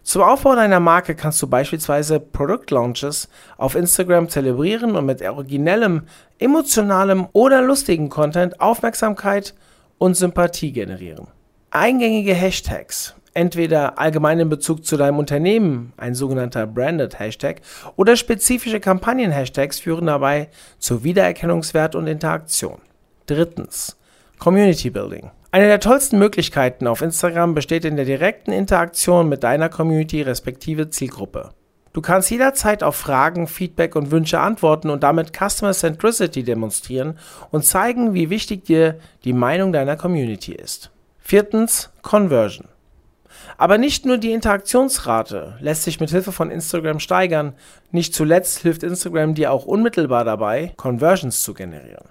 Zum 0.02 0.22
Aufbau 0.22 0.56
deiner 0.56 0.80
Marke 0.80 1.16
kannst 1.16 1.42
du 1.42 1.48
beispielsweise 1.48 2.20
Produktlaunches 2.20 3.30
auf 3.58 3.76
Instagram 3.76 4.28
zelebrieren 4.28 4.96
und 4.96 5.06
mit 5.06 5.22
originellem, 5.22 6.04
emotionalem 6.38 7.28
oder 7.32 7.62
lustigem 7.62 8.10
Content 8.10 8.60
Aufmerksamkeit 8.60 9.54
und 9.98 10.16
Sympathie 10.16 10.72
generieren. 10.72 11.28
Eingängige 11.72 12.34
Hashtags, 12.34 13.16
entweder 13.34 14.00
allgemein 14.00 14.40
in 14.40 14.50
Bezug 14.50 14.86
zu 14.86 14.98
deinem 14.98 15.20
Unternehmen, 15.20 15.94
ein 15.98 16.16
sogenannter 16.16 16.68
Branded 16.68 17.20
Hashtag, 17.20 17.62
oder 17.96 18.16
spezifische 18.16 18.80
Kampagnen-Hashtags 18.80 19.80
führen 19.80 20.08
dabei 20.08 20.50
zu 20.80 21.04
Wiedererkennungswert 21.04 21.96
und 21.96 22.08
Interaktion. 22.08 22.80
Drittens. 23.28 23.98
Community 24.40 24.90
Building. 24.90 25.32
Eine 25.56 25.68
der 25.68 25.80
tollsten 25.80 26.20
Möglichkeiten 26.20 26.86
auf 26.86 27.02
Instagram 27.02 27.56
besteht 27.56 27.86
in 27.86 27.96
der 27.96 28.04
direkten 28.04 28.52
Interaktion 28.52 29.30
mit 29.30 29.42
deiner 29.44 29.70
Community 29.70 30.22
respektive 30.22 30.90
Zielgruppe. 30.90 31.52
Du 31.94 32.02
kannst 32.02 32.30
jederzeit 32.30 32.84
auf 32.84 32.98
Fragen, 32.98 33.48
Feedback 33.48 33.96
und 33.96 34.12
Wünsche 34.12 34.42
antworten 34.42 34.90
und 34.90 35.02
damit 35.02 35.32
Customer 35.32 35.72
Centricity 35.72 36.44
demonstrieren 36.44 37.18
und 37.52 37.64
zeigen, 37.64 38.14
wie 38.14 38.30
wichtig 38.30 38.66
dir 38.66 39.00
die 39.24 39.32
Meinung 39.32 39.72
deiner 39.72 39.96
Community 39.96 40.52
ist. 40.52 40.92
Viertens, 41.20 41.90
Conversion. 42.02 42.68
Aber 43.58 43.78
nicht 43.78 44.06
nur 44.06 44.18
die 44.18 44.34
Interaktionsrate 44.34 45.56
lässt 45.62 45.84
sich 45.84 46.02
mit 46.02 46.10
Hilfe 46.10 46.34
von 46.34 46.52
Instagram 46.52 47.00
steigern, 47.00 47.54
nicht 47.92 48.14
zuletzt 48.14 48.60
hilft 48.60 48.84
Instagram 48.84 49.36
dir 49.36 49.54
auch 49.54 49.66
unmittelbar 49.66 50.26
dabei, 50.26 50.74
Conversions 50.76 51.44
zu 51.44 51.54
generieren. 51.54 52.10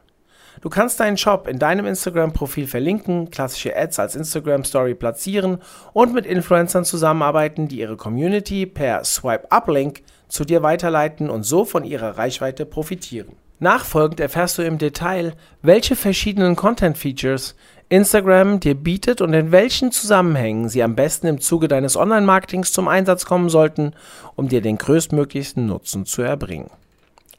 Du 0.60 0.70
kannst 0.70 1.00
deinen 1.00 1.16
Shop 1.16 1.46
in 1.48 1.58
deinem 1.58 1.86
Instagram-Profil 1.86 2.66
verlinken, 2.66 3.30
klassische 3.30 3.76
Ads 3.76 3.98
als 3.98 4.16
Instagram-Story 4.16 4.94
platzieren 4.94 5.58
und 5.92 6.14
mit 6.14 6.26
Influencern 6.26 6.84
zusammenarbeiten, 6.84 7.68
die 7.68 7.80
ihre 7.80 7.96
Community 7.96 8.66
per 8.66 9.04
Swipe-Up-Link 9.04 10.02
zu 10.28 10.44
dir 10.44 10.62
weiterleiten 10.62 11.30
und 11.30 11.44
so 11.44 11.64
von 11.64 11.84
ihrer 11.84 12.18
Reichweite 12.18 12.66
profitieren. 12.66 13.36
Nachfolgend 13.60 14.20
erfährst 14.20 14.58
du 14.58 14.62
im 14.62 14.78
Detail, 14.78 15.34
welche 15.62 15.96
verschiedenen 15.96 16.56
Content-Features 16.56 17.54
Instagram 17.88 18.60
dir 18.60 18.74
bietet 18.74 19.20
und 19.20 19.32
in 19.32 19.52
welchen 19.52 19.92
Zusammenhängen 19.92 20.68
sie 20.68 20.82
am 20.82 20.96
besten 20.96 21.28
im 21.28 21.40
Zuge 21.40 21.68
deines 21.68 21.96
Online-Marketings 21.96 22.72
zum 22.72 22.88
Einsatz 22.88 23.24
kommen 23.24 23.48
sollten, 23.48 23.92
um 24.34 24.48
dir 24.48 24.60
den 24.60 24.78
größtmöglichsten 24.78 25.66
Nutzen 25.66 26.04
zu 26.04 26.22
erbringen. 26.22 26.70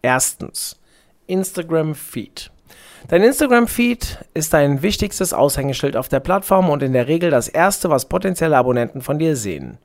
Erstens. 0.02 0.80
Instagram 1.28 1.96
Feed. 1.96 2.52
Dein 3.08 3.22
Instagram-Feed 3.22 4.26
ist 4.34 4.54
dein 4.54 4.82
wichtigstes 4.82 5.32
Aushängeschild 5.32 5.96
auf 5.96 6.10
der 6.10 6.20
Plattform 6.20 6.70
und 6.70 6.82
in 6.82 6.94
der 6.94 7.08
Regel 7.08 7.30
das 7.30 7.48
erste, 7.48 7.92
was 7.92 8.10
potenzielle 8.10 8.58
Abonnenten 8.58 9.02
von 9.02 9.20
dir 9.20 9.36
sehen. 9.36 9.78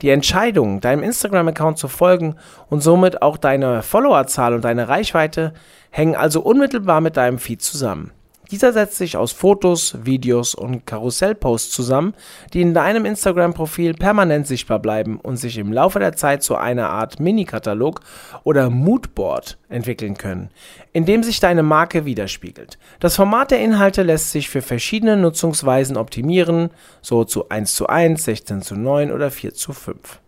Die 0.00 0.08
Entscheidung, 0.08 0.80
deinem 0.80 1.02
Instagram-Account 1.02 1.76
zu 1.76 1.88
folgen 1.88 2.36
und 2.70 2.82
somit 2.82 3.20
auch 3.20 3.36
deine 3.36 3.82
Followerzahl 3.82 4.54
und 4.54 4.64
deine 4.64 4.88
Reichweite 4.88 5.52
hängen 5.90 6.16
also 6.16 6.40
unmittelbar 6.40 7.02
mit 7.02 7.18
deinem 7.18 7.38
Feed 7.38 7.60
zusammen. 7.60 8.12
Dieser 8.52 8.74
setzt 8.74 8.98
sich 8.98 9.16
aus 9.16 9.32
Fotos, 9.32 9.96
Videos 10.04 10.54
und 10.54 10.84
Karussellposts 10.84 11.70
zusammen, 11.70 12.12
die 12.52 12.60
in 12.60 12.74
deinem 12.74 13.06
Instagram-Profil 13.06 13.94
permanent 13.94 14.46
sichtbar 14.46 14.78
bleiben 14.78 15.18
und 15.18 15.38
sich 15.38 15.56
im 15.56 15.72
Laufe 15.72 15.98
der 15.98 16.12
Zeit 16.16 16.42
zu 16.42 16.56
einer 16.56 16.90
Art 16.90 17.18
Mini-Katalog 17.18 18.02
oder 18.44 18.68
Moodboard 18.68 19.56
entwickeln 19.70 20.18
können, 20.18 20.50
in 20.92 21.06
dem 21.06 21.22
sich 21.22 21.40
deine 21.40 21.62
Marke 21.62 22.04
widerspiegelt. 22.04 22.76
Das 23.00 23.16
Format 23.16 23.52
der 23.52 23.60
Inhalte 23.60 24.02
lässt 24.02 24.32
sich 24.32 24.50
für 24.50 24.60
verschiedene 24.60 25.16
Nutzungsweisen 25.16 25.96
optimieren, 25.96 26.68
so 27.00 27.24
zu 27.24 27.48
1 27.48 27.74
zu 27.74 27.86
1, 27.86 28.22
16 28.22 28.60
zu 28.60 28.76
9 28.76 29.12
oder 29.12 29.30
4 29.30 29.54
zu 29.54 29.72
5. 29.72 30.20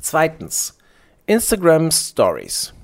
Zweitens. 0.00 0.76
Instagram 1.26 1.92
Stories. 1.92 2.74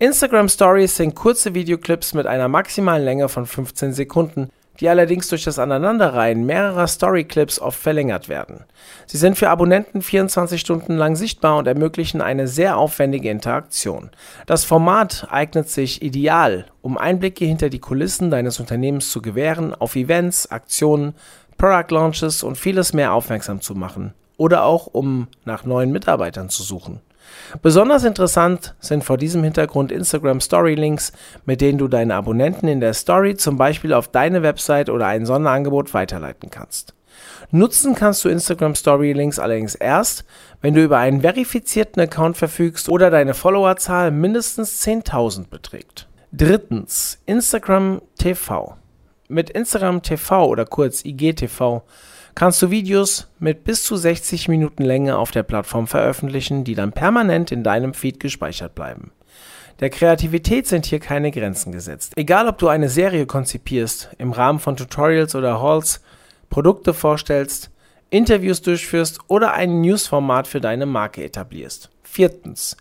Instagram 0.00 0.48
Stories 0.48 0.96
sind 0.96 1.14
kurze 1.14 1.54
Videoclips 1.54 2.14
mit 2.14 2.26
einer 2.26 2.48
maximalen 2.48 3.04
Länge 3.04 3.28
von 3.28 3.46
15 3.46 3.92
Sekunden, 3.92 4.50
die 4.80 4.88
allerdings 4.88 5.28
durch 5.28 5.44
das 5.44 5.60
Aneinanderreihen 5.60 6.44
mehrerer 6.44 6.88
Storyclips 6.88 7.60
oft 7.60 7.78
verlängert 7.78 8.28
werden. 8.28 8.64
Sie 9.06 9.18
sind 9.18 9.38
für 9.38 9.50
Abonnenten 9.50 10.02
24 10.02 10.60
Stunden 10.60 10.96
lang 10.96 11.14
sichtbar 11.14 11.58
und 11.58 11.68
ermöglichen 11.68 12.20
eine 12.20 12.48
sehr 12.48 12.76
aufwendige 12.76 13.30
Interaktion. 13.30 14.10
Das 14.46 14.64
Format 14.64 15.28
eignet 15.30 15.70
sich 15.70 16.02
ideal, 16.02 16.66
um 16.82 16.98
Einblicke 16.98 17.44
hinter 17.44 17.70
die 17.70 17.78
Kulissen 17.78 18.32
deines 18.32 18.58
Unternehmens 18.58 19.12
zu 19.12 19.22
gewähren, 19.22 19.76
auf 19.76 19.94
Events, 19.94 20.50
Aktionen, 20.50 21.14
Product 21.56 21.94
Launches 21.94 22.42
und 22.42 22.58
vieles 22.58 22.94
mehr 22.94 23.12
aufmerksam 23.12 23.60
zu 23.60 23.76
machen 23.76 24.12
oder 24.38 24.64
auch 24.64 24.88
um 24.88 25.28
nach 25.44 25.64
neuen 25.64 25.92
Mitarbeitern 25.92 26.48
zu 26.48 26.64
suchen. 26.64 27.00
Besonders 27.62 28.04
interessant 28.04 28.74
sind 28.80 29.04
vor 29.04 29.16
diesem 29.16 29.44
Hintergrund 29.44 29.92
Instagram 29.92 30.40
Story 30.40 30.74
Links, 30.74 31.12
mit 31.44 31.60
denen 31.60 31.78
du 31.78 31.88
deine 31.88 32.14
Abonnenten 32.14 32.68
in 32.68 32.80
der 32.80 32.94
Story 32.94 33.36
zum 33.36 33.56
Beispiel 33.56 33.92
auf 33.92 34.08
deine 34.08 34.42
Website 34.42 34.90
oder 34.90 35.06
ein 35.06 35.26
Sonderangebot 35.26 35.94
weiterleiten 35.94 36.50
kannst. 36.50 36.94
Nutzen 37.50 37.94
kannst 37.94 38.24
du 38.24 38.28
Instagram 38.28 38.74
Story 38.74 39.12
Links 39.12 39.38
allerdings 39.38 39.74
erst, 39.74 40.24
wenn 40.60 40.74
du 40.74 40.82
über 40.82 40.98
einen 40.98 41.20
verifizierten 41.20 42.02
Account 42.02 42.36
verfügst 42.36 42.88
oder 42.88 43.10
deine 43.10 43.34
Followerzahl 43.34 44.10
mindestens 44.10 44.84
10.000 44.84 45.48
beträgt. 45.48 46.08
Drittens, 46.32 47.18
Instagram 47.26 48.02
TV. 48.18 48.76
Mit 49.28 49.50
Instagram 49.50 50.02
TV 50.02 50.46
oder 50.46 50.64
kurz 50.64 51.04
IGTV 51.04 51.82
kannst 52.34 52.60
du 52.62 52.70
Videos 52.70 53.28
mit 53.38 53.64
bis 53.64 53.84
zu 53.84 53.96
60 53.96 54.48
Minuten 54.48 54.82
Länge 54.82 55.16
auf 55.16 55.30
der 55.30 55.42
Plattform 55.42 55.86
veröffentlichen, 55.86 56.64
die 56.64 56.74
dann 56.74 56.92
permanent 56.92 57.52
in 57.52 57.62
deinem 57.62 57.94
Feed 57.94 58.20
gespeichert 58.20 58.74
bleiben. 58.74 59.12
Der 59.80 59.90
Kreativität 59.90 60.66
sind 60.66 60.86
hier 60.86 61.00
keine 61.00 61.30
Grenzen 61.30 61.72
gesetzt. 61.72 62.12
Egal 62.16 62.48
ob 62.48 62.58
du 62.58 62.68
eine 62.68 62.88
Serie 62.88 63.26
konzipierst, 63.26 64.10
im 64.18 64.32
Rahmen 64.32 64.60
von 64.60 64.76
Tutorials 64.76 65.34
oder 65.34 65.60
Halls, 65.60 66.00
Produkte 66.48 66.94
vorstellst, 66.94 67.70
Interviews 68.10 68.62
durchführst 68.62 69.18
oder 69.26 69.54
ein 69.54 69.80
Newsformat 69.80 70.46
für 70.46 70.60
deine 70.60 70.86
Marke 70.86 71.24
etablierst. 71.24 71.90
Viertens. 72.04 72.76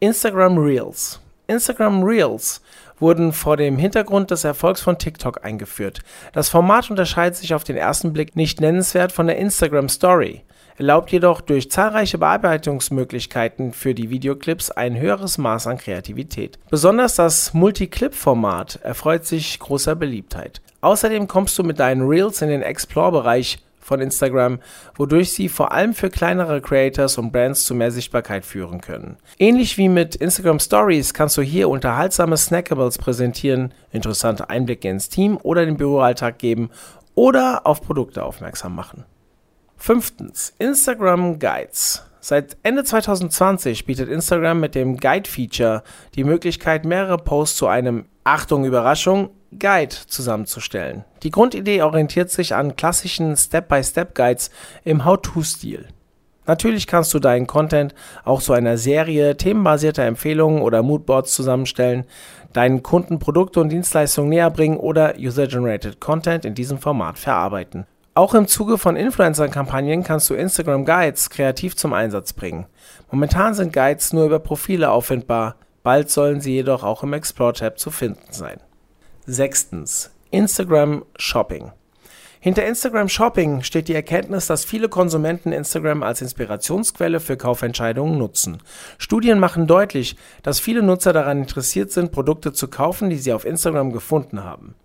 Instagram 0.00 0.58
Reels. 0.58 1.20
Instagram 1.46 2.02
Reels 2.02 2.60
wurden 2.98 3.32
vor 3.32 3.56
dem 3.56 3.78
Hintergrund 3.78 4.30
des 4.30 4.44
Erfolgs 4.44 4.80
von 4.80 4.98
TikTok 4.98 5.44
eingeführt. 5.44 6.00
Das 6.32 6.48
Format 6.48 6.90
unterscheidet 6.90 7.36
sich 7.36 7.54
auf 7.54 7.64
den 7.64 7.76
ersten 7.76 8.12
Blick 8.12 8.36
nicht 8.36 8.60
nennenswert 8.60 9.12
von 9.12 9.26
der 9.26 9.38
Instagram 9.38 9.88
Story, 9.88 10.42
erlaubt 10.78 11.10
jedoch 11.10 11.40
durch 11.40 11.70
zahlreiche 11.70 12.18
Bearbeitungsmöglichkeiten 12.18 13.72
für 13.72 13.94
die 13.94 14.10
Videoclips 14.10 14.70
ein 14.70 14.98
höheres 14.98 15.38
Maß 15.38 15.66
an 15.66 15.78
Kreativität. 15.78 16.58
Besonders 16.70 17.14
das 17.16 17.54
Multiclip-Format 17.54 18.80
erfreut 18.82 19.26
sich 19.26 19.58
großer 19.58 19.94
Beliebtheit. 19.94 20.60
Außerdem 20.80 21.26
kommst 21.26 21.58
du 21.58 21.64
mit 21.64 21.80
deinen 21.80 22.06
Reels 22.06 22.42
in 22.42 22.48
den 22.48 22.62
Explore-Bereich 22.62 23.58
von 23.86 24.00
Instagram, 24.00 24.58
wodurch 24.96 25.32
sie 25.32 25.48
vor 25.48 25.72
allem 25.72 25.94
für 25.94 26.10
kleinere 26.10 26.60
Creators 26.60 27.18
und 27.18 27.32
Brands 27.32 27.64
zu 27.64 27.74
mehr 27.74 27.90
Sichtbarkeit 27.90 28.44
führen 28.44 28.80
können. 28.80 29.16
Ähnlich 29.38 29.78
wie 29.78 29.88
mit 29.88 30.16
Instagram 30.16 30.58
Stories 30.58 31.14
kannst 31.14 31.36
du 31.36 31.42
hier 31.42 31.68
unterhaltsame 31.68 32.36
Snackables 32.36 32.98
präsentieren, 32.98 33.72
interessante 33.92 34.50
Einblicke 34.50 34.88
ins 34.88 35.08
Team 35.08 35.38
oder 35.42 35.64
den 35.64 35.76
Büroalltag 35.76 36.38
geben 36.38 36.70
oder 37.14 37.66
auf 37.66 37.80
Produkte 37.80 38.24
aufmerksam 38.24 38.74
machen. 38.74 39.04
Fünftens, 39.76 40.52
Instagram 40.58 41.38
Guides. 41.38 42.02
Seit 42.20 42.56
Ende 42.64 42.82
2020 42.82 43.86
bietet 43.86 44.08
Instagram 44.08 44.58
mit 44.58 44.74
dem 44.74 44.96
Guide-Feature 44.96 45.84
die 46.16 46.24
Möglichkeit, 46.24 46.84
mehrere 46.84 47.18
Posts 47.18 47.56
zu 47.56 47.66
einem 47.68 48.06
Achtung 48.24 48.64
Überraschung 48.64 49.30
Guide 49.58 49.94
zusammenzustellen. 50.06 51.04
Die 51.22 51.30
Grundidee 51.30 51.82
orientiert 51.82 52.30
sich 52.30 52.54
an 52.54 52.76
klassischen 52.76 53.36
Step-by-Step-Guides 53.36 54.50
im 54.84 55.04
How-To-Stil. 55.04 55.88
Natürlich 56.46 56.86
kannst 56.86 57.12
du 57.12 57.18
deinen 57.18 57.46
Content 57.46 57.94
auch 58.24 58.40
zu 58.40 58.52
einer 58.52 58.78
Serie 58.78 59.36
themenbasierter 59.36 60.04
Empfehlungen 60.04 60.62
oder 60.62 60.82
Moodboards 60.82 61.32
zusammenstellen, 61.32 62.04
deinen 62.52 62.82
Kunden 62.82 63.18
Produkte 63.18 63.60
und 63.60 63.70
Dienstleistungen 63.70 64.30
näher 64.30 64.50
bringen 64.50 64.76
oder 64.76 65.14
User-Generated 65.18 66.00
Content 66.00 66.44
in 66.44 66.54
diesem 66.54 66.78
Format 66.78 67.18
verarbeiten. 67.18 67.86
Auch 68.14 68.32
im 68.32 68.46
Zuge 68.46 68.78
von 68.78 68.96
Influencer-Kampagnen 68.96 70.02
kannst 70.02 70.30
du 70.30 70.34
Instagram 70.34 70.86
Guides 70.86 71.28
kreativ 71.28 71.76
zum 71.76 71.92
Einsatz 71.92 72.32
bringen. 72.32 72.66
Momentan 73.10 73.52
sind 73.52 73.74
Guides 73.74 74.12
nur 74.12 74.24
über 74.24 74.38
Profile 74.38 74.90
auffindbar, 74.90 75.56
bald 75.82 76.10
sollen 76.10 76.40
sie 76.40 76.54
jedoch 76.54 76.82
auch 76.82 77.02
im 77.02 77.12
Explore-Tab 77.12 77.78
zu 77.78 77.90
finden 77.90 78.32
sein. 78.32 78.58
Sechstens. 79.28 80.12
Instagram 80.30 81.04
Shopping. 81.16 81.72
Hinter 82.38 82.64
Instagram 82.64 83.08
Shopping 83.08 83.64
steht 83.64 83.88
die 83.88 83.94
Erkenntnis, 83.94 84.46
dass 84.46 84.64
viele 84.64 84.88
Konsumenten 84.88 85.50
Instagram 85.50 86.04
als 86.04 86.22
Inspirationsquelle 86.22 87.18
für 87.18 87.36
Kaufentscheidungen 87.36 88.18
nutzen. 88.18 88.58
Studien 88.98 89.40
machen 89.40 89.66
deutlich, 89.66 90.14
dass 90.44 90.60
viele 90.60 90.84
Nutzer 90.84 91.12
daran 91.12 91.38
interessiert 91.38 91.90
sind, 91.90 92.12
Produkte 92.12 92.52
zu 92.52 92.68
kaufen, 92.68 93.10
die 93.10 93.16
sie 93.16 93.32
auf 93.32 93.44
Instagram 93.44 93.92
gefunden 93.92 94.44
haben. 94.44 94.76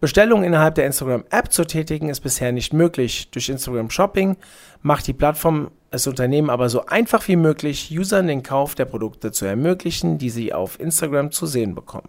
Bestellungen 0.00 0.44
innerhalb 0.44 0.74
der 0.74 0.86
Instagram 0.86 1.22
App 1.30 1.52
zu 1.52 1.64
tätigen 1.64 2.08
ist 2.08 2.20
bisher 2.20 2.50
nicht 2.50 2.72
möglich. 2.72 3.30
Durch 3.30 3.48
Instagram 3.48 3.90
Shopping 3.90 4.36
macht 4.82 5.06
die 5.06 5.12
Plattform 5.12 5.70
es 5.92 6.08
Unternehmen 6.08 6.50
aber 6.50 6.68
so 6.68 6.86
einfach 6.86 7.28
wie 7.28 7.36
möglich, 7.36 7.96
Usern 7.96 8.26
den 8.26 8.42
Kauf 8.42 8.74
der 8.74 8.86
Produkte 8.86 9.30
zu 9.30 9.44
ermöglichen, 9.44 10.18
die 10.18 10.30
sie 10.30 10.52
auf 10.52 10.80
Instagram 10.80 11.30
zu 11.30 11.46
sehen 11.46 11.76
bekommen. 11.76 12.08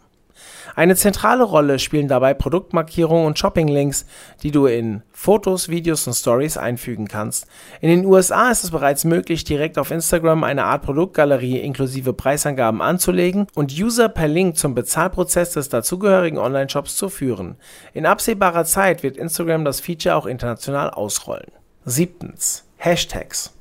Eine 0.76 0.96
zentrale 0.96 1.44
Rolle 1.44 1.80
spielen 1.80 2.08
dabei 2.08 2.34
Produktmarkierungen 2.34 3.26
und 3.26 3.40
Shoppinglinks, 3.40 4.06
die 4.44 4.52
du 4.52 4.66
in 4.66 5.04
Fotos, 5.12 5.70
Videos 5.70 6.08
und 6.08 6.14
Stories 6.14 6.58
einfügen 6.58 7.08
kannst. 7.08 7.48
In 7.82 7.90
den 7.90 8.06
USA 8.06 8.50
ist 8.52 8.64
es 8.64 8.72
bereits 8.72 9.06
möglich, 9.06 9.44
direkt 9.44 9.78
auf 9.78 9.92
Instagram 9.92 10.44
eine 10.44 10.66
Art 10.66 10.84
Produktgalerie 10.84 11.60
inklusive 11.60 12.14
Preisangaben 12.14 12.82
anzulegen 12.82 13.48
und 13.56 13.72
User 13.72 14.10
per 14.10 14.28
Link 14.28 14.58
zum 14.58 14.76
Bezahlprozess 14.76 15.52
des 15.52 15.70
dazugehörigen 15.70 16.40
Online-Shops 16.40 16.98
zu 16.98 17.10
führen. 17.10 17.56
In 17.94 18.06
absehbarer 18.06 18.66
Zeit 18.66 19.04
wird 19.04 19.18
Instagram 19.18 19.66
das 19.66 19.80
Feature 19.80 20.16
auch 20.16 20.26
international 20.26 20.90
ausrollen. 20.90 21.52
Siebtens. 21.86 22.66
Hashtags. 22.78 23.54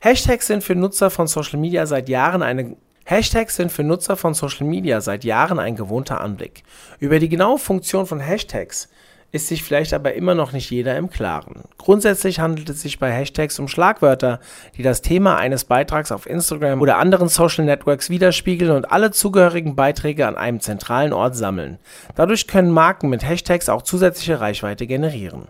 Hashtags 0.00 0.48
sind 0.48 0.64
für 0.64 0.74
Nutzer 0.74 1.10
von 1.10 1.26
Social 1.26 1.60
Media 1.60 1.86
seit 1.86 2.08
Jahren 2.08 2.42
eine 2.42 2.76
Hashtags 3.04 3.56
sind 3.56 3.72
für 3.72 3.82
Nutzer 3.82 4.16
von 4.16 4.34
Social 4.34 4.66
Media 4.66 5.00
seit 5.00 5.24
Jahren 5.24 5.58
ein 5.58 5.76
gewohnter 5.76 6.20
Anblick. 6.20 6.62
Über 7.00 7.18
die 7.18 7.28
genaue 7.28 7.58
Funktion 7.58 8.06
von 8.06 8.20
Hashtags 8.20 8.88
ist 9.32 9.48
sich 9.48 9.64
vielleicht 9.64 9.94
aber 9.94 10.12
immer 10.12 10.34
noch 10.34 10.52
nicht 10.52 10.70
jeder 10.70 10.96
im 10.96 11.08
Klaren. 11.08 11.62
Grundsätzlich 11.78 12.38
handelt 12.38 12.68
es 12.68 12.82
sich 12.82 12.98
bei 12.98 13.10
Hashtags 13.10 13.58
um 13.58 13.66
Schlagwörter, 13.66 14.40
die 14.76 14.82
das 14.82 15.00
Thema 15.00 15.36
eines 15.36 15.64
Beitrags 15.64 16.12
auf 16.12 16.26
Instagram 16.26 16.82
oder 16.82 16.98
anderen 16.98 17.28
Social 17.28 17.64
Networks 17.64 18.10
widerspiegeln 18.10 18.70
und 18.70 18.92
alle 18.92 19.10
zugehörigen 19.10 19.74
Beiträge 19.74 20.28
an 20.28 20.36
einem 20.36 20.60
zentralen 20.60 21.14
Ort 21.14 21.34
sammeln. 21.34 21.78
Dadurch 22.14 22.46
können 22.46 22.70
Marken 22.70 23.08
mit 23.08 23.26
Hashtags 23.26 23.70
auch 23.70 23.82
zusätzliche 23.82 24.40
Reichweite 24.40 24.86
generieren. 24.86 25.48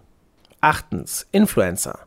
Achtens. 0.60 1.26
Influencer. 1.32 1.98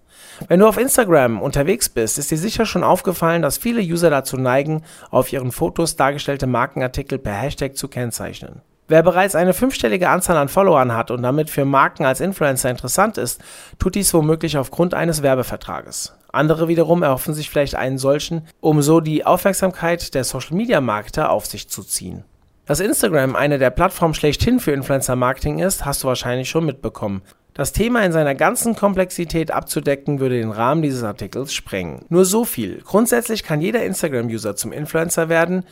Wenn 0.48 0.60
du 0.60 0.68
auf 0.68 0.78
Instagram 0.78 1.42
unterwegs 1.42 1.90
bist, 1.90 2.18
ist 2.18 2.32
dir 2.32 2.38
sicher 2.38 2.66
schon 2.66 2.84
aufgefallen, 2.84 3.42
dass 3.42 3.58
viele 3.58 3.82
User 3.82 4.10
dazu 4.10 4.38
neigen, 4.38 4.84
auf 5.12 5.32
ihren 5.32 5.52
Fotos 5.52 5.96
dargestellte 5.96 6.48
Markenartikel 6.48 7.20
per 7.20 7.34
Hashtag 7.34 7.76
zu 7.76 7.88
kennzeichnen. 7.88 8.62
Wer 8.88 9.02
bereits 9.02 9.34
eine 9.34 9.54
fünfstellige 9.54 10.10
Anzahl 10.10 10.38
an 10.38 10.48
Followern 10.48 10.94
hat 10.94 11.10
und 11.10 11.24
damit 11.24 11.50
für 11.50 11.66
Marken 11.66 12.06
als 12.06 12.20
Influencer 12.20 12.70
interessant 12.70 13.18
ist, 13.18 13.42
tut 13.80 13.96
dies 13.96 14.14
womöglich 14.14 14.60
aufgrund 14.60 14.94
eines 14.94 15.24
Werbevertrages. 15.24 16.14
Andere 16.32 16.68
wiederum 16.68 17.02
erhoffen 17.02 17.34
sich 17.34 17.50
vielleicht 17.50 17.74
einen 17.74 17.98
solchen, 17.98 18.48
um 18.60 18.84
so 18.84 19.00
die 19.00 19.26
Aufmerksamkeit 19.26 20.14
der 20.14 20.24
Social-Media-Marketer 20.24 21.32
auf 21.32 21.48
sich 21.48 21.68
zu 21.68 21.82
ziehen. 21.82 22.26
Dass 22.68 22.80
Instagram 22.80 23.36
eine 23.36 23.58
der 23.58 23.72
Plattformen 23.72 24.14
schlechthin 24.14 24.60
für 24.60 24.72
Influencer-Marketing 24.72 25.60
ist, 25.60 25.86
hast 25.86 26.04
du 26.04 26.08
wahrscheinlich 26.08 26.50
schon 26.50 26.66
mitbekommen. 26.66 27.24
Das 27.56 27.72
Thema 27.72 28.04
in 28.04 28.12
seiner 28.12 28.36
ganzen 28.36 28.76
Komplexität 28.76 29.50
abzudecken, 29.50 30.20
würde 30.20 30.38
den 30.38 30.52
Rahmen 30.52 30.82
dieses 30.82 31.04
Artikels 31.04 31.54
sprengen. 31.54 32.04
Nur 32.10 32.26
so 32.26 32.44
viel. 32.44 32.82
Grundsätzlich 32.84 33.44
kann 33.44 33.62
jeder 33.62 33.82
Instagram-User 33.86 34.58
zum 34.58 34.74
Influencer 34.74 35.30
werden, 35.30 35.64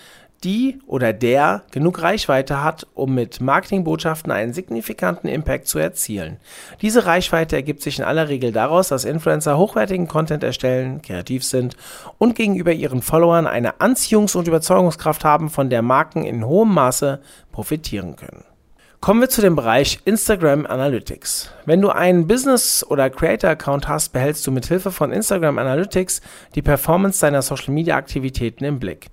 die 0.45 0.79
oder 0.87 1.11
der 1.11 1.63
genug 1.71 2.01
Reichweite 2.01 2.63
hat, 2.63 2.87
um 2.93 3.13
mit 3.13 3.41
Marketingbotschaften 3.41 4.31
einen 4.31 4.53
signifikanten 4.53 5.27
Impact 5.27 5.67
zu 5.67 5.77
erzielen. 5.77 6.37
Diese 6.81 7.05
Reichweite 7.05 7.57
ergibt 7.57 7.81
sich 7.81 7.99
in 7.99 8.05
aller 8.05 8.29
Regel 8.29 8.53
daraus, 8.53 8.87
dass 8.87 9.03
Influencer 9.03 9.57
hochwertigen 9.57 10.07
Content 10.07 10.41
erstellen, 10.41 11.01
kreativ 11.01 11.43
sind 11.43 11.75
und 12.17 12.35
gegenüber 12.35 12.71
ihren 12.71 13.01
Followern 13.01 13.45
eine 13.45 13.81
Anziehungs- 13.81 14.37
und 14.37 14.47
Überzeugungskraft 14.47 15.25
haben, 15.25 15.49
von 15.49 15.69
der 15.69 15.81
Marken 15.81 16.23
in 16.23 16.45
hohem 16.45 16.73
Maße 16.73 17.19
profitieren 17.51 18.15
können. 18.15 18.45
Kommen 19.03 19.19
wir 19.19 19.27
zu 19.27 19.41
dem 19.41 19.57
Bereich 19.57 19.99
Instagram 20.05 20.65
Analytics. 20.65 21.51
Wenn 21.65 21.81
du 21.81 21.89
einen 21.89 22.25
Business- 22.25 22.85
oder 22.87 23.09
Creator-Account 23.09 23.89
hast, 23.89 24.13
behältst 24.13 24.47
du 24.47 24.51
mit 24.51 24.65
Hilfe 24.67 24.91
von 24.91 25.11
Instagram 25.11 25.57
Analytics 25.57 26.21
die 26.55 26.61
Performance 26.61 27.19
deiner 27.19 27.41
Social-Media-Aktivitäten 27.41 28.63
im 28.63 28.79
Blick, 28.79 29.07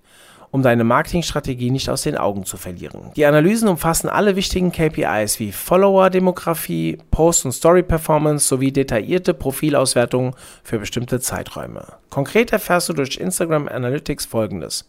um 0.52 0.62
deine 0.62 0.85
Marketingstrategie 0.85 1.73
nicht 1.73 1.90
aus 1.90 2.02
den 2.02 2.16
Augen 2.16 2.44
zu 2.44 2.56
verlieren. 2.56 3.11
Die 3.16 3.26
Analysen 3.26 3.66
umfassen 3.66 4.09
alle 4.09 4.37
wichtigen 4.37 4.70
KPIs 4.70 5.40
wie 5.40 5.50
Follower-Demografie, 5.50 6.98
Post- 7.11 7.46
und 7.46 7.50
Story-Performance 7.50 8.46
sowie 8.46 8.70
detaillierte 8.70 9.35
Profilauswertungen 9.35 10.37
für 10.62 10.79
bestimmte 10.79 11.18
Zeiträume. 11.18 11.85
Konkret 12.11 12.53
erfährst 12.53 12.88
du 12.88 12.92
durch 12.92 13.16
Instagram 13.16 13.66
Analytics 13.66 14.26
folgendes. 14.26 14.87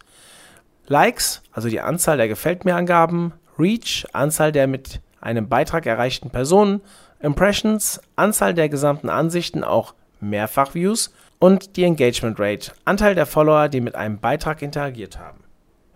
Likes, 0.85 1.41
also 1.51 1.69
die 1.69 1.79
Anzahl 1.79 2.17
der 2.17 2.27
Gefällt 2.27 2.65
mir 2.65 2.75
Angaben, 2.75 3.33
Reach, 3.61 4.05
Anzahl 4.13 4.51
der 4.51 4.67
mit 4.67 5.01
einem 5.21 5.47
Beitrag 5.47 5.85
erreichten 5.85 6.31
Personen, 6.31 6.81
Impressions, 7.19 8.01
Anzahl 8.15 8.53
der 8.53 8.69
gesamten 8.69 9.09
Ansichten, 9.09 9.63
auch 9.63 9.93
Mehrfach-Views 10.19 11.13
und 11.39 11.75
die 11.75 11.83
Engagement 11.83 12.39
Rate, 12.39 12.71
Anteil 12.85 13.15
der 13.15 13.25
Follower, 13.25 13.67
die 13.67 13.81
mit 13.81 13.95
einem 13.95 14.19
Beitrag 14.19 14.61
interagiert 14.61 15.19
haben. 15.19 15.39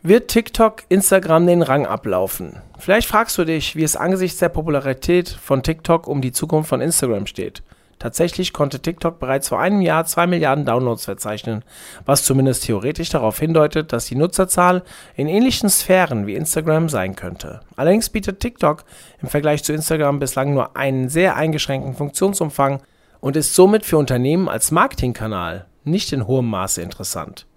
Wird 0.01 0.27
TikTok 0.27 0.83
Instagram 0.89 1.47
den 1.47 1.63
Rang 1.63 1.87
ablaufen? 1.87 2.61
Vielleicht 2.77 3.07
fragst 3.07 3.37
du 3.39 3.43
dich, 3.43 3.75
wie 3.75 3.83
es 3.83 3.95
angesichts 3.95 4.37
der 4.37 4.49
Popularität 4.49 5.29
von 5.29 5.63
TikTok 5.63 6.07
um 6.07 6.21
die 6.21 6.31
Zukunft 6.31 6.69
von 6.69 6.81
Instagram 6.81 7.25
steht. 7.25 7.63
Tatsächlich 8.05 8.53
konnte 8.53 8.81
TikTok 8.81 9.17
bereits 9.17 9.47
vor 9.49 9.59
einem 9.59 9.81
Jahr 9.81 10.05
2 10.05 10.27
Milliarden 10.27 10.63
Downloads 10.63 11.05
verzeichnen, 11.05 11.63
was 12.05 12.23
zumindest 12.23 12.63
theoretisch 12.63 13.09
darauf 13.09 13.39
hindeutet, 13.39 13.93
dass 13.93 14.05
die 14.05 14.13
Nutzerzahl 14.13 14.83
in 15.15 15.27
ähnlichen 15.27 15.71
Sphären 15.71 16.27
wie 16.27 16.35
Instagram 16.35 16.87
sein 16.87 17.15
könnte. 17.15 17.61
Allerdings 17.75 18.11
bietet 18.11 18.41
TikTok 18.41 18.83
im 19.23 19.27
Vergleich 19.27 19.63
zu 19.63 19.73
Instagram 19.73 20.19
bislang 20.19 20.53
nur 20.53 20.77
einen 20.77 21.09
sehr 21.09 21.35
eingeschränkten 21.35 21.95
Funktionsumfang 21.95 22.83
und 23.21 23.35
ist 23.37 23.55
somit 23.55 23.83
für 23.83 23.97
Unternehmen 23.97 24.49
als 24.49 24.69
Marketingkanal 24.69 25.65
nicht 25.83 26.13
in 26.13 26.27
hohem 26.27 26.47
Maße 26.47 26.83
interessant. 26.83 27.47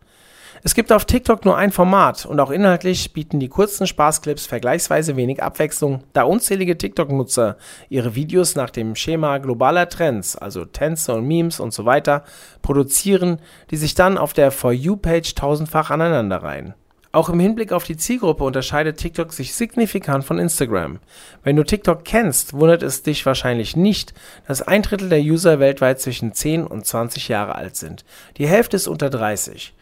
Es 0.68 0.74
gibt 0.74 0.92
auf 0.92 1.06
TikTok 1.06 1.46
nur 1.46 1.56
ein 1.56 1.72
Format 1.72 2.26
und 2.26 2.38
auch 2.40 2.50
inhaltlich 2.50 3.14
bieten 3.14 3.40
die 3.40 3.48
kurzen 3.48 3.86
Spaßclips 3.86 4.44
vergleichsweise 4.44 5.16
wenig 5.16 5.42
Abwechslung, 5.42 6.04
da 6.12 6.24
unzählige 6.24 6.76
TikTok-Nutzer 6.76 7.56
ihre 7.88 8.14
Videos 8.14 8.54
nach 8.54 8.68
dem 8.68 8.94
Schema 8.94 9.38
globaler 9.38 9.88
Trends, 9.88 10.36
also 10.36 10.66
Tänze 10.66 11.14
und 11.14 11.26
Memes 11.26 11.58
und 11.58 11.72
so 11.72 11.86
weiter, 11.86 12.22
produzieren, 12.60 13.40
die 13.70 13.78
sich 13.78 13.94
dann 13.94 14.18
auf 14.18 14.34
der 14.34 14.50
For 14.50 14.70
You-Page 14.70 15.34
tausendfach 15.34 15.88
aneinanderreihen. 15.88 16.74
Auch 17.12 17.30
im 17.30 17.40
Hinblick 17.40 17.72
auf 17.72 17.84
die 17.84 17.96
Zielgruppe 17.96 18.44
unterscheidet 18.44 18.98
TikTok 18.98 19.32
sich 19.32 19.54
signifikant 19.54 20.26
von 20.26 20.38
Instagram. 20.38 20.98
Wenn 21.42 21.56
du 21.56 21.64
TikTok 21.64 22.04
kennst, 22.04 22.52
wundert 22.52 22.82
es 22.82 23.02
dich 23.02 23.24
wahrscheinlich 23.24 23.74
nicht, 23.74 24.12
dass 24.46 24.60
ein 24.60 24.82
Drittel 24.82 25.08
der 25.08 25.22
User 25.22 25.60
weltweit 25.60 25.98
zwischen 25.98 26.34
10 26.34 26.66
und 26.66 26.84
20 26.84 27.28
Jahre 27.28 27.54
alt 27.54 27.76
sind. 27.76 28.04
Die 28.36 28.46
Hälfte 28.46 28.76
ist 28.76 28.86
unter 28.86 29.08
30. 29.08 29.72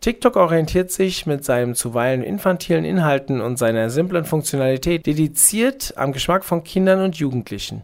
TikTok 0.00 0.36
orientiert 0.36 0.90
sich 0.90 1.26
mit 1.26 1.44
seinen 1.44 1.74
zuweilen 1.74 2.22
infantilen 2.22 2.84
Inhalten 2.84 3.40
und 3.40 3.58
seiner 3.58 3.90
simplen 3.90 4.24
Funktionalität 4.24 5.06
dediziert 5.06 5.94
am 5.96 6.12
Geschmack 6.12 6.44
von 6.44 6.64
Kindern 6.64 7.00
und 7.00 7.16
Jugendlichen. 7.16 7.82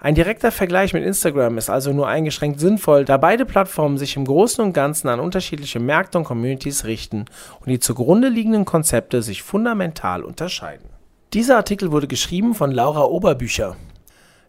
Ein 0.00 0.14
direkter 0.14 0.52
Vergleich 0.52 0.92
mit 0.92 1.02
Instagram 1.02 1.56
ist 1.56 1.70
also 1.70 1.92
nur 1.92 2.06
eingeschränkt 2.06 2.60
sinnvoll, 2.60 3.06
da 3.06 3.16
beide 3.16 3.46
Plattformen 3.46 3.96
sich 3.96 4.16
im 4.16 4.26
Großen 4.26 4.62
und 4.62 4.74
Ganzen 4.74 5.08
an 5.08 5.18
unterschiedliche 5.18 5.80
Märkte 5.80 6.18
und 6.18 6.24
Communities 6.24 6.84
richten 6.84 7.24
und 7.60 7.68
die 7.68 7.80
zugrunde 7.80 8.28
liegenden 8.28 8.66
Konzepte 8.66 9.22
sich 9.22 9.42
fundamental 9.42 10.22
unterscheiden. 10.22 10.90
Dieser 11.32 11.56
Artikel 11.56 11.90
wurde 11.90 12.06
geschrieben 12.06 12.54
von 12.54 12.70
Laura 12.70 13.04
Oberbücher. 13.04 13.76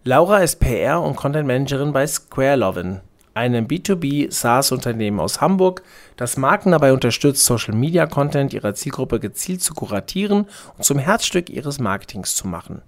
Laura 0.04 0.40
ist 0.40 0.60
PR 0.60 1.02
und 1.02 1.16
Content 1.16 1.48
Managerin 1.48 1.94
bei 1.94 2.06
SquareLovin 2.06 3.00
einem 3.36 3.68
B2B 3.68 4.32
SaaS-Unternehmen 4.32 5.20
aus 5.20 5.42
Hamburg, 5.42 5.84
das 6.16 6.38
Marken 6.38 6.72
dabei 6.72 6.94
unterstützt, 6.94 7.46
Social-Media-Content 7.46 8.54
ihrer 8.54 8.74
Zielgruppe 8.74 9.20
gezielt 9.20 9.62
zu 9.62 9.74
kuratieren 9.74 10.48
und 10.78 10.84
zum 10.84 10.98
Herzstück 10.98 11.50
ihres 11.50 11.80
Marketings 11.80 12.36
zu 12.36 12.48
machen. 12.48 12.82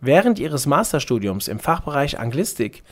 Während 0.00 0.38
ihres 0.38 0.66
Masterstudiums 0.66 1.46
im 1.46 1.58
Fachbereich 1.58 2.18
Anglistik 2.18 2.82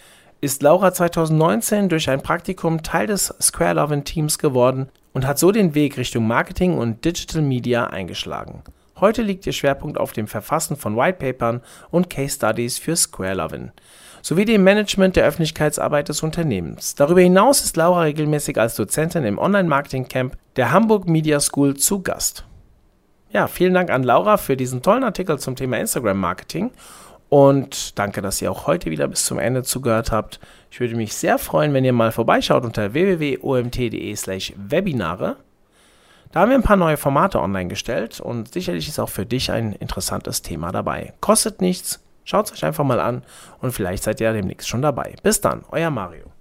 ist 0.41 0.63
Laura 0.63 0.93
2019 0.93 1.89
durch 1.89 2.11
ein 2.11 2.23
Praktikum 2.23 2.83
Teil 2.83 3.07
des 3.07 3.35
SquareLovin-Teams 3.41 4.39
geworden 4.39 4.91
und 5.15 5.27
hat 5.27 5.39
so 5.39 5.53
den 5.53 5.75
Weg 5.75 5.97
Richtung 5.97 6.27
Marketing 6.27 6.77
und 6.77 7.05
Digital 7.05 7.41
Media 7.41 7.87
eingeschlagen. 7.87 8.63
Heute 9.01 9.23
liegt 9.23 9.47
ihr 9.47 9.53
Schwerpunkt 9.53 9.99
auf 9.99 10.13
dem 10.13 10.27
Verfassen 10.29 10.77
von 10.77 10.97
Whitepapern 10.97 11.61
und 11.91 12.11
Case 12.11 12.37
Studies 12.37 12.79
für 12.79 12.97
SquareLovin 12.97 13.73
sowie 14.25 14.47
dem 14.47 14.65
Management 14.65 15.17
der 15.17 15.27
Öffentlichkeitsarbeit 15.27 16.09
des 16.09 16.23
Unternehmens. 16.23 16.95
Darüber 16.95 17.21
hinaus 17.21 17.63
ist 17.63 17.77
Laura 17.77 18.03
regelmäßig 18.03 18.59
als 18.59 18.75
Dozentin 18.75 19.25
im 19.25 19.39
Online-Marketing-Camp 19.39 20.39
der 20.57 20.73
Hamburg 20.73 21.07
Media 21.07 21.41
School 21.41 21.77
zu 21.77 22.03
Gast. 22.03 22.47
Ja, 23.31 23.49
vielen 23.49 23.75
Dank 23.75 23.91
an 23.91 24.03
Laura 24.03 24.39
für 24.39 24.57
diesen 24.57 24.81
tollen 24.81 25.05
Artikel 25.05 25.39
zum 25.39 25.57
Thema 25.57 25.77
Instagram-Marketing. 25.77 26.71
Und 27.29 27.99
danke, 27.99 28.23
dass 28.23 28.41
ihr 28.41 28.51
auch 28.51 28.67
heute 28.67 28.91
wieder 28.91 29.09
bis 29.09 29.27
zum 29.27 29.39
Ende 29.39 29.63
zugehört 29.63 30.11
habt. 30.11 30.41
Ich 30.71 30.81
würde 30.81 30.97
mich 30.97 31.13
sehr 31.15 31.37
freuen, 31.37 31.75
wenn 31.75 31.85
ihr 31.85 31.93
mal 31.93 32.11
vorbeischaut 32.11 32.65
unter 32.65 32.95
www.omt.de/slash 32.95 34.55
Webinare. 34.57 35.37
Da 36.35 36.41
haben 36.41 36.49
wir 36.49 36.57
ein 36.57 36.65
paar 36.65 36.77
neue 36.77 36.97
Formate 36.97 37.41
online 37.41 37.69
gestellt 37.69 38.19
und 38.19 38.53
sicherlich 38.53 38.89
ist 38.89 38.99
auch 38.99 39.09
für 39.09 39.25
dich 39.25 39.53
ein 39.53 39.73
interessantes 39.73 40.43
Thema 40.43 40.73
dabei. 40.73 41.13
Kostet 41.21 41.61
nichts, 41.61 42.01
schaut 42.25 42.47
es 42.47 42.53
euch 42.53 42.65
einfach 42.65 42.83
mal 42.83 42.99
an 42.99 43.23
und 43.61 43.71
vielleicht 43.71 44.03
seid 44.03 44.21
ihr 44.21 44.33
demnächst 44.33 44.69
schon 44.69 44.83
dabei. 44.83 45.15
Bis 45.23 45.41
dann, 45.41 45.65
euer 45.71 45.91
Mario. 45.91 46.34